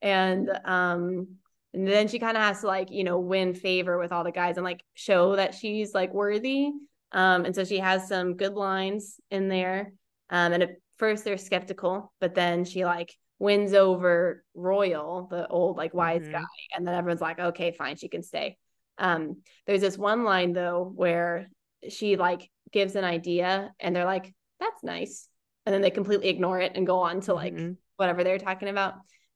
[0.00, 1.26] And um,
[1.74, 4.30] and then she kind of has to like, you know, win favor with all the
[4.30, 6.68] guys and like show that she's like worthy.
[7.10, 9.92] Um, and so she has some good lines in there.
[10.30, 13.12] Um, and at first they're skeptical, but then she like
[13.42, 16.30] wins over Roial, the old like wise mm-hmm.
[16.30, 16.44] guy,
[16.76, 18.56] and then everyone's like, okay, fine, she can stay.
[18.98, 21.50] Um, there's this one line though where
[21.88, 25.26] she like gives an idea and they're like, that's nice.
[25.66, 27.72] And then they completely ignore it and go on to like mm-hmm.
[27.96, 28.94] whatever they're talking about.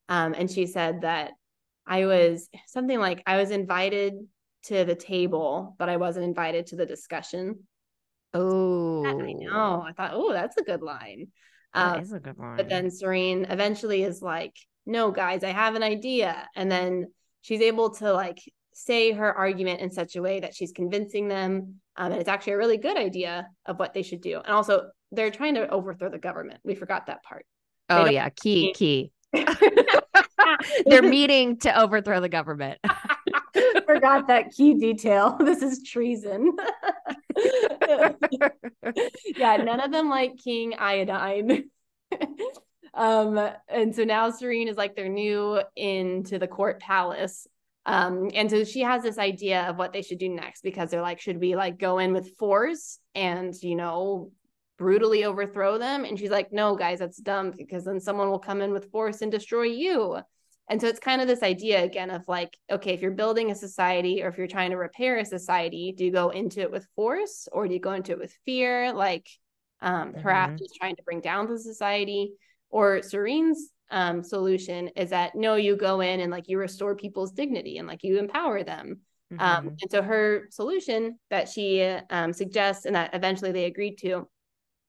[0.09, 1.33] Um, and she said that
[1.85, 4.15] I was something like I was invited
[4.67, 7.59] to the table, but I wasn't invited to the discussion.
[8.33, 9.85] Oh, I know.
[9.85, 11.27] I thought, oh, that's a good line.
[11.77, 12.57] Um, is a good line.
[12.57, 14.55] But then Sarene eventually is like,
[14.87, 16.49] no, guys, I have an idea.
[16.55, 17.13] And then
[17.43, 18.39] she's able to like
[18.73, 21.81] say her argument in such a way that she's convincing them.
[21.97, 24.37] Um, and it's actually a really good idea of what they should do.
[24.39, 26.61] And also, they're trying to overthrow the government.
[26.65, 27.47] We forgot that part.
[27.89, 28.29] Oh, yeah.
[28.31, 29.13] Key, key.
[30.87, 32.79] they're meeting to overthrow the government.
[33.87, 35.37] Forgot that key detail.
[35.39, 36.53] This is treason.
[39.37, 41.65] yeah, none of them like King Iadon.
[42.95, 47.47] um, and so now Sarene is like they're new into the court palace.
[47.85, 51.03] Um, and so she has this idea of what they should do next because they're
[51.03, 54.33] like, should we like go in with force and you know
[54.77, 56.05] brutally overthrow them?
[56.05, 59.23] And she's like, no, guys, that's dumb because then someone will come in with force
[59.23, 60.19] and destroy you.
[60.69, 63.55] And so it's kind of this idea again of like, okay, if you're building a
[63.55, 66.89] society or if you're trying to repair a society, do you go into it with
[66.97, 68.93] force or do you go into it with fear?
[68.93, 69.29] Like
[69.81, 70.23] um, mm-hmm.
[70.23, 72.33] perhaps just trying to bring down the society.
[72.69, 77.33] Or Sarene's um, solution is that no, you go in and like you restore people's
[77.33, 79.01] dignity and like you empower them.
[79.31, 79.41] Um, mm-hmm.
[79.69, 84.29] Um, and so her solution that she um, suggests and that eventually they agreed to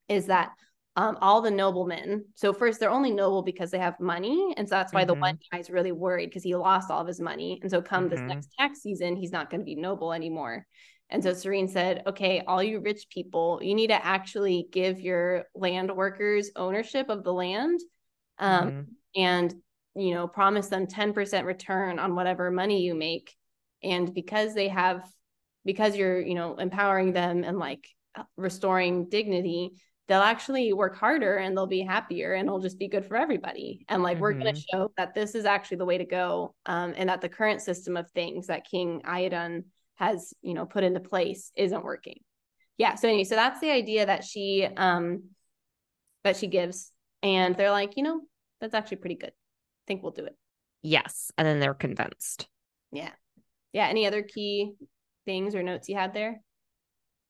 [0.09, 0.51] is that
[0.97, 2.25] um, all the noblemen.
[2.33, 5.07] So first, they're only noble because they have money, and so that's why mm-hmm.
[5.07, 5.55] the one mm-hmm.
[5.55, 8.15] guy's really worried because he lost all of his money, and so come mm-hmm.
[8.15, 10.65] this next tax season, he's not going to be noble anymore.
[11.11, 15.45] And so Sarene said, "Okay, all you rich people, you need to actually give your
[15.53, 17.79] land workers ownership of the land,
[18.39, 18.81] um, mm-hmm.
[19.15, 19.53] and
[19.95, 23.35] you know, promise them ten percent return on whatever money you make,
[23.83, 25.07] and because they have,
[25.63, 27.87] because you're you know empowering them and like
[28.35, 29.73] restoring dignity."
[30.07, 33.85] They'll actually work harder and they'll be happier and it'll just be good for everybody.
[33.89, 34.21] And like mm-hmm.
[34.21, 37.21] we're going to show that this is actually the way to go, um, and that
[37.21, 41.83] the current system of things that King Iadon has, you know, put into place isn't
[41.83, 42.19] working.
[42.77, 42.95] Yeah.
[42.95, 45.23] So anyway, so that's the idea that she um
[46.23, 46.91] that she gives,
[47.23, 48.21] and they're like, you know,
[48.61, 49.31] that's actually pretty good.
[49.31, 50.35] I think we'll do it.
[50.83, 52.47] Yes, and then they're convinced.
[52.91, 53.11] Yeah.
[53.73, 53.87] Yeah.
[53.87, 54.73] Any other key
[55.25, 56.41] things or notes you had there?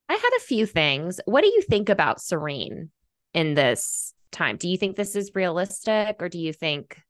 [0.09, 1.19] I had a few things.
[1.25, 2.89] What do you think about Sarene
[3.33, 4.57] in this time?
[4.57, 7.01] Do you think this is realistic or do you think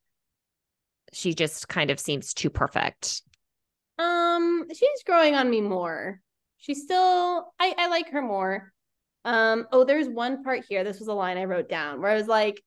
[1.14, 3.22] she just kind of seems too perfect?
[3.98, 6.22] Um, she's growing on me more.
[6.58, 8.72] She's still I I like her more.
[9.26, 10.84] Um, oh, there's one part here.
[10.84, 12.62] This was a line I wrote down where I was like,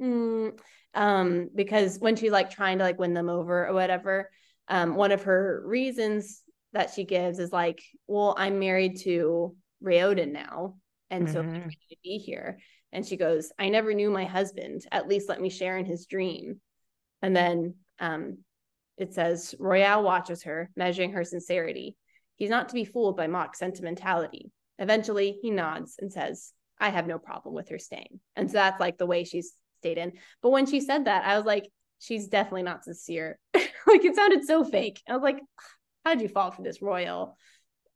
[0.00, 0.58] mm,
[0.94, 4.30] um, because when she's like trying to like win them over or whatever,
[4.68, 10.32] um, one of her reasons that she gives is like, well, I'm married to Raoden
[10.32, 10.76] now,
[11.10, 11.54] and so mm-hmm.
[11.54, 12.58] I'm ready to be here.
[12.92, 14.86] And she goes, I never knew my husband.
[14.92, 16.60] At least let me share in his dream.
[17.22, 18.38] And then um,
[18.96, 21.96] it says, Roial watches her, measuring her sincerity.
[22.36, 24.50] He's not to be fooled by mock sentimentality.
[24.78, 28.20] Eventually, he nods and says, I have no problem with her staying.
[28.36, 30.12] And so that's like the way she's stayed in.
[30.42, 31.68] But when she said that, I was like,
[31.98, 33.38] she's definitely not sincere.
[33.54, 35.02] like it sounded so fake.
[35.08, 35.38] I was like,
[36.04, 37.34] how'd you fall for this Roial?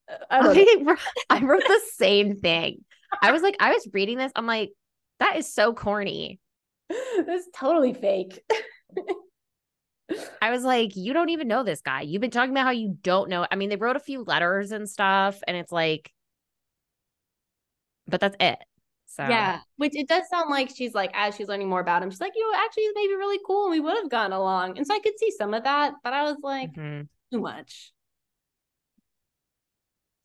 [0.31, 0.97] I, I,
[1.31, 2.85] I wrote the same thing.
[3.23, 4.33] I was like, I was reading this.
[4.37, 4.71] I'm like,
[5.21, 6.41] that is so corny.
[6.89, 8.41] This is totally fake.
[10.41, 12.03] I was like, you don't even know this guy.
[12.03, 13.47] You've been talking about how you don't know.
[13.51, 16.13] I mean, they wrote a few letters and stuff, and it's like,
[18.07, 18.59] but that's it.
[19.07, 22.11] So yeah, which it does sound like she's like as she's learning more about him,
[22.11, 24.79] she's like, you know, actually, maybe really cool, and we would have gone along.
[24.79, 27.03] And so I could see some of that, but I was like, mm-hmm.
[27.33, 27.93] too much.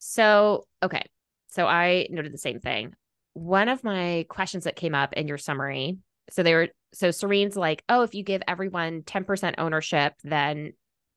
[0.06, 1.06] So okay,
[1.47, 2.93] so I noted the same thing.
[3.34, 5.97] One of my questions that came up in your summary
[6.30, 10.74] so they were so Sarene's like, oh, if you give everyone 10% ownership, then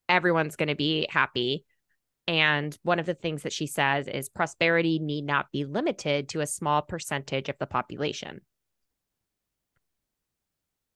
[0.09, 1.65] everyone's going to be happy.
[2.27, 6.41] And one of the things that she says is prosperity need not be limited to
[6.41, 8.41] a small percentage of the population.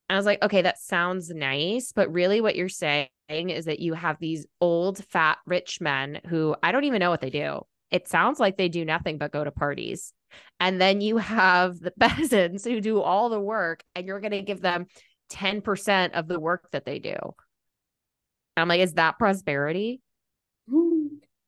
[0.09, 1.93] I was like, okay, that sounds nice.
[1.93, 6.57] But really, what you're saying is that you have these old, fat, rich men who
[6.63, 7.61] I don't even know what they do.
[7.91, 10.13] It sounds like they do nothing but go to parties.
[10.59, 14.43] And then you have the peasants who do all the work, and you're going to
[14.43, 14.87] give them
[15.31, 17.17] 10% of the work that they do.
[18.57, 20.01] I'm like, is that prosperity?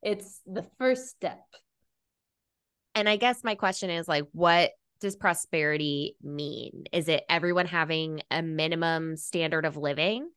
[0.02, 1.40] It's the first step.
[2.96, 6.84] And I guess my question is like, what does prosperity mean?
[6.92, 10.28] Is it everyone having a minimum standard of living?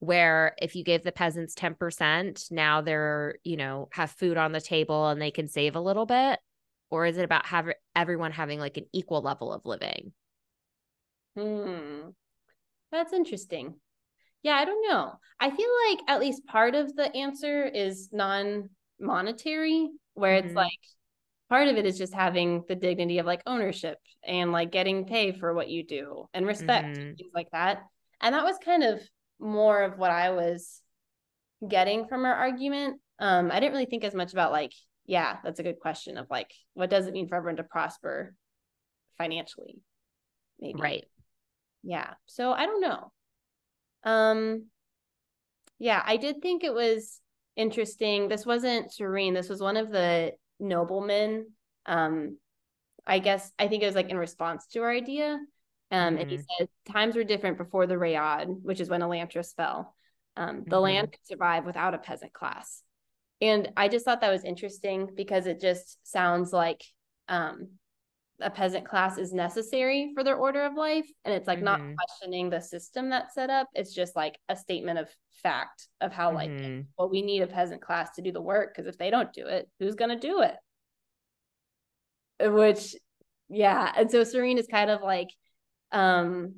[0.00, 4.60] Where if you give the peasants 10%, now they're, you know, have food on the
[4.60, 6.40] table and they can save a little bit?
[6.90, 10.12] or is it about have everyone having like an equal level of living
[11.38, 12.08] hmm
[12.90, 13.74] that's interesting
[14.42, 19.88] yeah i don't know i feel like at least part of the answer is non-monetary
[20.14, 20.48] where mm-hmm.
[20.48, 20.78] it's like
[21.48, 25.38] part of it is just having the dignity of like ownership and like getting paid
[25.38, 27.14] for what you do and respect mm-hmm.
[27.14, 27.82] things like that
[28.20, 29.00] and that was kind of
[29.40, 30.80] more of what i was
[31.66, 34.72] getting from her argument um i didn't really think as much about like
[35.10, 38.32] yeah, that's a good question of like, what does it mean for everyone to prosper
[39.18, 39.80] financially?
[40.60, 40.80] Maybe.
[40.80, 41.04] Right.
[41.82, 42.14] Yeah.
[42.26, 43.12] So I don't know.
[44.04, 44.66] Um,
[45.80, 47.20] yeah, I did think it was
[47.56, 48.28] interesting.
[48.28, 49.34] This wasn't Sarene.
[49.34, 51.48] This was one of the noblemen.
[51.86, 52.36] Um,
[53.04, 55.40] I guess I think it was like in response to our idea.
[55.90, 56.20] Um, mm-hmm.
[56.22, 56.44] and he mm-hmm.
[56.58, 59.94] said times were different before the Reod, which is when Elantris fell.
[60.36, 60.82] Um, the mm-hmm.
[60.82, 62.82] land could survive without a peasant class.
[63.40, 66.84] And I just thought that was interesting because it just sounds like
[67.28, 67.68] um,
[68.40, 71.10] a peasant class is necessary for their order of life.
[71.24, 71.64] And it's like mm-hmm.
[71.64, 73.68] not questioning the system that's set up.
[73.74, 75.08] It's just like a statement of
[75.42, 76.76] fact of how, mm-hmm.
[76.76, 79.32] like, well, we need a peasant class to do the work because if they don't
[79.32, 80.56] do it, who's going to do it?
[82.50, 82.94] Which,
[83.48, 83.90] yeah.
[83.96, 85.28] And so Sarene is kind of like
[85.92, 86.54] um,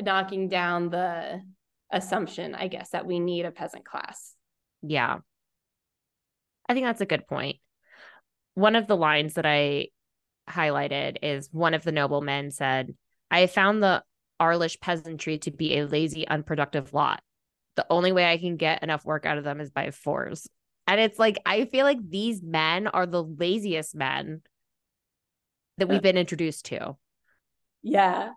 [0.00, 1.42] knocking down the
[1.90, 4.34] assumption, I guess, that we need a peasant class.
[4.82, 5.18] Yeah.
[6.68, 7.56] I think that's a good point.
[8.54, 9.88] One of the lines that I
[10.48, 12.94] highlighted is one of the noblemen said,
[13.30, 14.02] I found the
[14.40, 17.22] Arelish peasantry to be a lazy, unproductive lot.
[17.76, 20.48] The only way I can get enough work out of them is by force.
[20.86, 24.42] And it's like, I feel like these men are the laziest men
[25.78, 26.96] that we've been introduced to.
[27.82, 28.30] Yeah.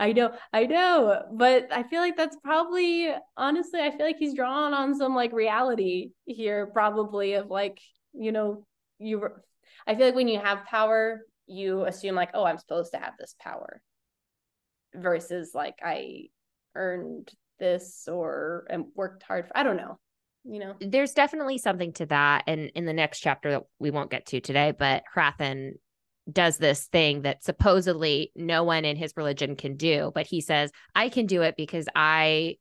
[0.00, 4.34] I know, I know, but I feel like that's probably honestly, I feel like he's
[4.34, 7.78] drawn on some like reality here, probably of like,
[8.14, 8.64] you know,
[8.98, 9.28] you.
[9.86, 13.12] I feel like when you have power, you assume like, oh, I'm supposed to have
[13.18, 13.82] this power,
[14.94, 16.28] versus like I
[16.74, 19.48] earned this or worked hard.
[19.48, 19.98] For, I don't know,
[20.44, 20.76] you know.
[20.80, 24.40] There's definitely something to that, and in the next chapter that we won't get to
[24.40, 25.72] today, but Hrathen
[26.32, 30.70] does this thing that supposedly no one in his religion can do but he says
[30.94, 32.56] i can do it because i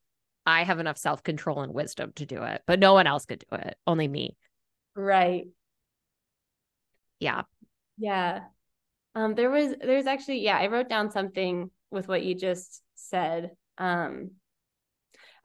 [0.46, 3.56] i have enough self-control and wisdom to do it but no one else could do
[3.58, 4.36] it only me
[4.96, 5.46] right
[7.20, 7.44] yeah
[7.98, 8.42] Yeah.
[9.16, 13.52] Um, there was there's actually, yeah, I wrote down something with what you just said.
[13.78, 14.32] Um,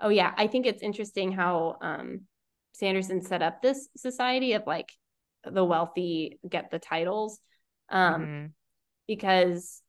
[0.00, 2.22] oh yeah, I think it's interesting how um
[2.72, 4.92] Sanderson set up this society of like
[5.44, 7.40] the wealthy get the titles.
[7.90, 8.46] Um, mm-hmm.
[9.06, 9.82] because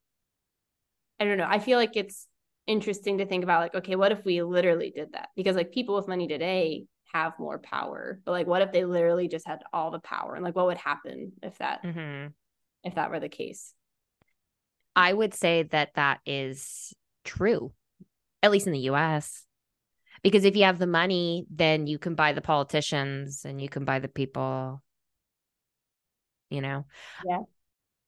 [1.20, 2.28] I don't know, I feel like it's
[2.68, 5.30] interesting to think about like, okay, what if we literally did that?
[5.36, 9.28] Because like people with money today have more power, but like what if they literally
[9.28, 12.28] just had all the power and like what would happen if that mm-hmm.
[12.84, 13.74] if that were the case?
[14.96, 16.94] I would say that that is
[17.24, 17.74] true,
[18.42, 19.44] at least in the US.
[20.24, 23.86] Because if you have the money, then you can buy the politicians and you can
[23.86, 24.82] buy the people,
[26.50, 26.86] you know?
[27.26, 27.42] Yeah.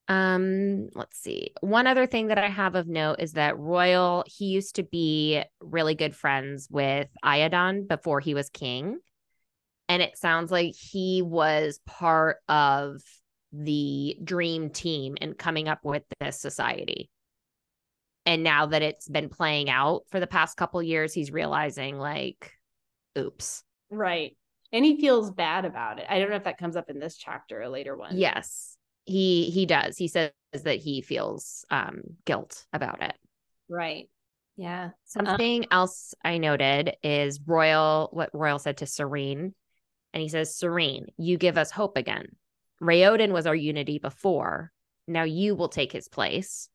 [0.08, 1.52] Um, let's see.
[1.60, 5.42] One other thing that I have of note is that Roial, he used to be
[5.60, 8.98] really good friends with Iadon before he was king.
[9.90, 13.02] And it sounds like he was part of
[13.52, 17.10] the dream team in coming up with this society.
[18.24, 22.52] And now that it's been playing out for the past couple years, he's realizing like,
[23.18, 23.62] oops.
[23.90, 24.36] Right.
[24.72, 26.06] And he feels bad about it.
[26.08, 28.16] I don't know if that comes up in this chapter or later one.
[28.18, 28.77] Yes
[29.08, 29.96] he he does.
[29.96, 33.14] He says that he feels um guilt about it.
[33.68, 34.08] Right.
[34.56, 34.90] Yeah.
[35.04, 39.52] Something um, else i noted is roial what roial said to sarene
[40.12, 42.36] and he says sarene you give us hope again.
[42.82, 44.72] Raoden was our unity before.
[45.06, 46.68] Now you will take his place.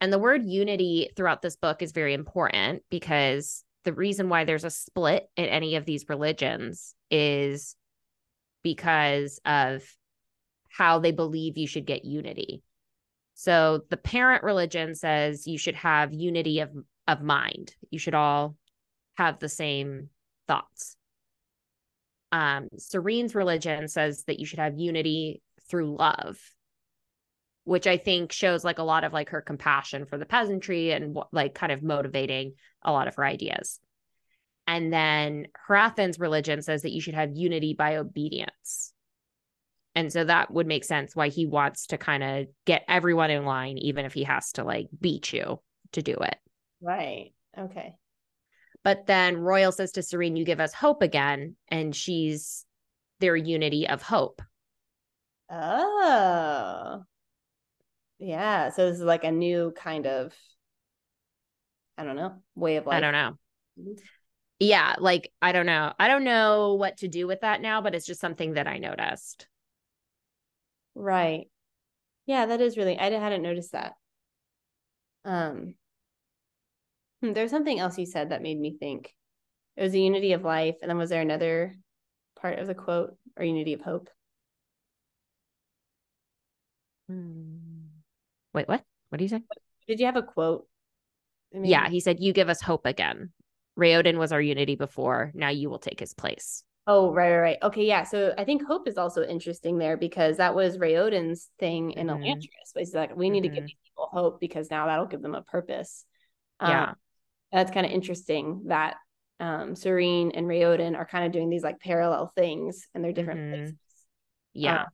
[0.00, 4.64] And the word unity throughout this book is very important because the reason why there's
[4.64, 7.76] a split in any of these religions is
[8.62, 9.82] because of
[10.76, 12.62] how they believe you should get unity.
[13.34, 16.70] So the parent religion says you should have unity of
[17.06, 17.74] of mind.
[17.90, 18.56] You should all
[19.16, 20.08] have the same
[20.48, 20.96] thoughts.
[22.32, 26.38] Um, Sarene's religion says that you should have unity through love,
[27.64, 31.16] which I think shows like a lot of like her compassion for the peasantry and
[31.30, 33.78] like kind of motivating a lot of her ideas.
[34.66, 38.93] And then Hrathen's religion says that you should have unity by obedience.
[39.94, 43.44] And so that would make sense why he wants to kind of get everyone in
[43.44, 45.60] line, even if he has to like beat you
[45.92, 46.36] to do it.
[46.80, 47.32] Right.
[47.56, 47.94] Okay.
[48.82, 51.56] But then Roial says to Sarene, You give us hope again.
[51.68, 52.66] And she's
[53.20, 54.42] their unity of hope.
[55.48, 57.04] Oh.
[58.18, 58.70] Yeah.
[58.70, 60.34] So this is like a new kind of,
[61.96, 62.96] I don't know, way of life.
[62.96, 63.38] I don't know.
[63.80, 63.92] Mm-hmm.
[64.58, 64.96] Yeah.
[64.98, 65.92] Like, I don't know.
[65.98, 68.78] I don't know what to do with that now, but it's just something that I
[68.78, 69.46] noticed.
[70.94, 71.48] Right.
[72.26, 73.94] Yeah, that is really I hadn't noticed that.
[75.24, 75.74] Um
[77.22, 79.14] hmm, there's something else you said that made me think.
[79.76, 81.74] It was the unity of life, and then was there another
[82.40, 84.08] part of the quote or unity of hope?
[87.08, 87.86] Hmm.
[88.52, 88.84] Wait, what?
[89.08, 89.42] What do you say?
[89.86, 90.66] Did you have a quote?
[91.52, 93.32] Yeah, he said, "You give us hope again.
[93.78, 95.32] Raoden was our unity before.
[95.34, 97.58] Now you will take his place." Oh, right, right, right.
[97.62, 98.04] Okay, yeah.
[98.04, 102.22] So I think hope is also interesting there because that was Raoden's thing in mm-hmm.
[102.22, 102.76] Elantris.
[102.76, 103.44] He's like, we need mm-hmm.
[103.44, 103.66] to give mm-hmm.
[103.66, 106.04] these people hope because now that'll give them a purpose.
[106.60, 106.90] Yeah.
[106.90, 106.94] Um,
[107.52, 108.96] that's kind of interesting that
[109.40, 113.40] um, Sarene and Raoden are kind of doing these like parallel things and they're different
[113.40, 113.54] mm-hmm.
[113.54, 113.76] places.
[114.52, 114.80] Yeah.
[114.80, 114.86] Um,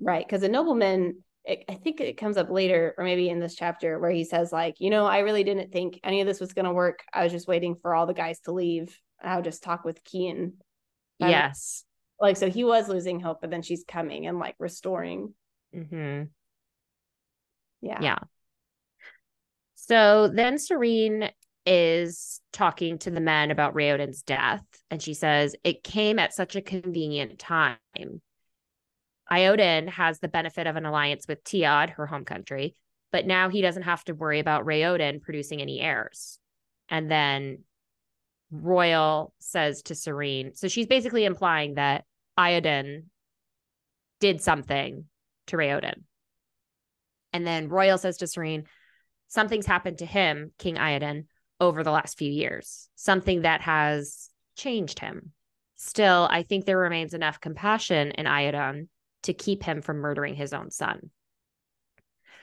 [0.00, 0.26] right.
[0.26, 3.98] Because a nobleman, it, I think it comes up later or maybe in this chapter
[3.98, 6.64] where he says, like, you know, I really didn't think any of this was going
[6.64, 7.00] to work.
[7.12, 8.98] I was just waiting for all the guys to leave.
[9.22, 10.02] I'll just talk with
[11.20, 11.84] Kiin yes.
[12.20, 15.34] Like, so he was losing hope, but then she's coming and like restoring.
[15.74, 16.24] Mm-hmm.
[17.80, 17.98] Yeah.
[18.00, 18.18] Yeah.
[19.74, 21.30] So then Sarene
[21.66, 26.56] is talking to the men about Raoden's death, and she says, It came at such
[26.56, 27.78] a convenient time.
[29.30, 32.74] Iadon has the benefit of an alliance with Teod, her home country,
[33.12, 36.38] but now he doesn't have to worry about Rayodin producing any heirs.
[36.88, 37.60] And then
[38.52, 40.56] Roial says to Sarene.
[40.56, 42.04] So she's basically implying that
[42.38, 43.04] Iadon
[44.18, 45.04] did something
[45.46, 46.02] to Raoden.
[47.32, 48.66] And then Roial says to Sarene,
[49.28, 51.26] something's happened to him, King Iadon,
[51.60, 55.32] over the last few years, something that has changed him.
[55.76, 58.88] Still, I think there remains enough compassion in Iadon
[59.22, 61.10] to keep him from murdering his own son.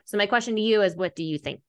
[0.06, 1.62] So, my question to you is what do you think?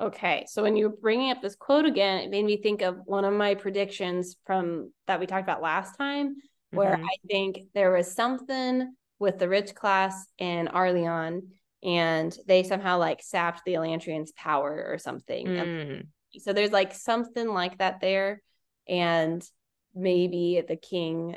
[0.00, 2.98] Okay, so when you were bringing up this quote again, it made me think of
[3.04, 6.34] one of my predictions from that we talked about last time,
[6.72, 7.04] where mm-hmm.
[7.04, 11.42] I think there was something with the rich class in Arelon,
[11.84, 15.46] and they somehow like sapped the Elantrians' power or something.
[15.46, 16.06] Mm.
[16.40, 18.42] So there's like something like that there,
[18.88, 19.48] and
[19.94, 21.36] maybe the king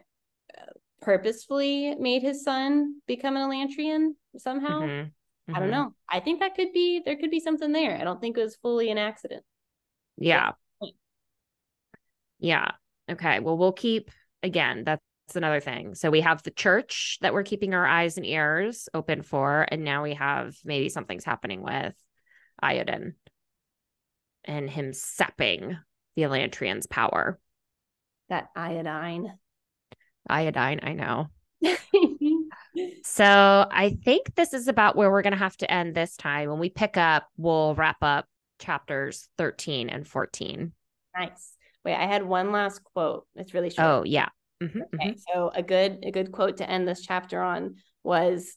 [0.58, 4.82] uh, purposefully made his son become an Elantrian somehow.
[4.82, 5.10] Mm-hmm.
[5.50, 5.56] Mm-hmm.
[5.56, 5.80] I don't mm-hmm.
[5.80, 5.94] know.
[6.10, 7.98] I think that could be there could be something there.
[8.00, 9.44] I don't think it was fully an accident.
[10.18, 10.52] Yeah.
[12.40, 12.72] Yeah.
[13.10, 13.40] Okay.
[13.40, 14.12] Well, we'll keep
[14.44, 15.02] again, that's
[15.36, 15.96] another thing.
[15.96, 19.66] So we have the church that we're keeping our eyes and ears open for.
[19.70, 21.96] And now we have maybe something's happening with
[22.64, 23.14] Iadon
[24.46, 25.78] and him sapping
[26.16, 27.40] the Elantrian's power.
[28.30, 29.38] That iodine.
[30.30, 31.28] Iodine, I know.
[33.08, 36.50] so I think this is about where we're going to have to end this time.
[36.50, 38.26] When we pick up, we'll wrap up
[38.60, 40.74] chapters 13 and 14.
[41.18, 41.54] Nice.
[41.86, 43.26] Wait, I had one last quote.
[43.36, 43.88] It's really short.
[43.88, 44.30] Oh, yeah.
[44.62, 45.08] Mm-hmm, okay.
[45.10, 45.20] Mm-hmm.
[45.34, 48.56] So a good a good quote to end this chapter on was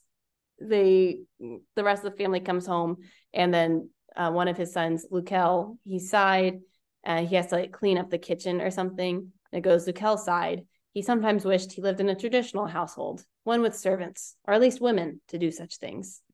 [0.58, 2.98] the the rest of the family comes home
[3.32, 6.60] and then uh, one of his sons, Lukel, he sighed.
[7.06, 9.16] Uh, he has to like clean up the kitchen or something.
[9.52, 10.66] And it goes, Lukel sighed.
[10.92, 14.80] He sometimes wished he lived in a traditional household, one with servants, or at least
[14.80, 16.20] women, to do such things.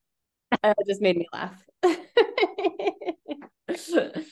[0.63, 1.61] Uh, it just made me laugh.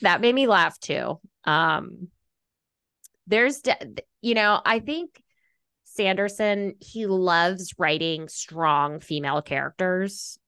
[0.00, 1.20] that made me laugh too.
[1.44, 2.08] Um,
[3.26, 3.60] there's,
[4.22, 5.22] you know, I think
[5.84, 10.38] Sanderson, he loves writing strong female characters.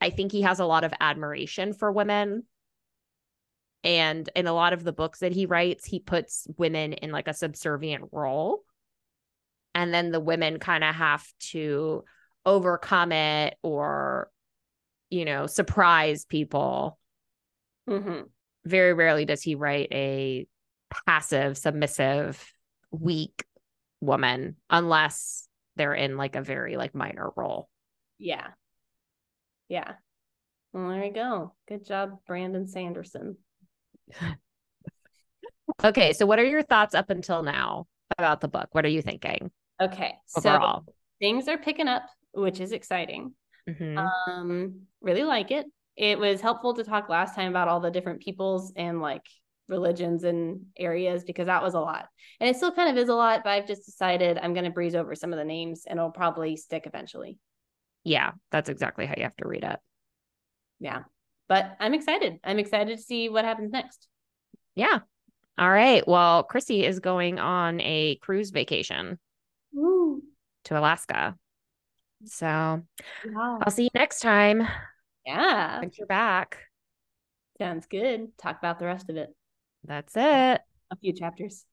[0.00, 2.44] I think he has a lot of admiration for women.
[3.82, 7.28] And in a lot of the books that he writes, he puts women in like
[7.28, 8.64] a subservient role.
[9.76, 12.02] And then the women kind of have to
[12.46, 14.30] overcome it or,
[15.10, 16.98] you know, surprise people.
[17.86, 18.22] Mm-hmm.
[18.64, 20.46] Very rarely does he write a
[21.06, 22.42] passive, submissive,
[22.90, 23.44] weak
[24.00, 25.46] woman unless
[25.76, 27.68] they're in like a very like minor role.
[28.18, 28.46] Yeah.
[29.68, 29.92] Yeah.
[30.72, 31.52] Well, there you go.
[31.68, 33.36] Good job, Brandon Sanderson.
[35.84, 38.68] okay, so what are your thoughts up until now about the book?
[38.72, 39.50] What are you thinking?
[39.80, 43.34] Okay, overall, so things are picking up, which is exciting.
[43.68, 43.98] Mm-hmm.
[43.98, 45.66] Um, really like it.
[45.96, 49.22] It was helpful to talk last time about all the different peoples and like
[49.68, 52.06] religions and areas because that was a lot.
[52.40, 54.70] And it still kind of is a lot, but I've just decided I'm going to
[54.70, 57.38] breeze over some of the names and it'll probably stick eventually.
[58.04, 59.78] Yeah, that's exactly how you have to read it.
[60.78, 61.04] Yeah.
[61.48, 62.38] But I'm excited.
[62.44, 64.06] I'm excited to see what happens next.
[64.74, 65.00] Yeah.
[65.58, 66.06] All right.
[66.06, 69.18] Well, Chrissy is going on a cruise vacation.
[70.66, 71.36] To Alaska.
[72.24, 73.58] So yeah.
[73.62, 74.66] I'll see you next time.
[75.24, 75.80] Yeah.
[75.80, 76.58] Once you're back.
[77.58, 78.36] Sounds good.
[78.38, 79.34] Talk about the rest of it.
[79.84, 80.60] That's it.
[80.90, 81.64] A few chapters.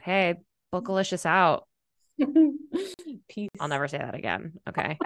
[0.00, 0.34] Okay.
[0.72, 1.66] Bookalicious out.
[3.28, 3.50] Peace.
[3.58, 4.54] I'll never say that again.
[4.68, 4.96] Okay.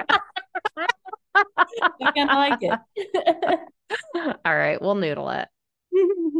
[1.36, 2.78] I kind of like it.
[4.44, 4.80] All right.
[4.80, 5.48] We'll noodle it.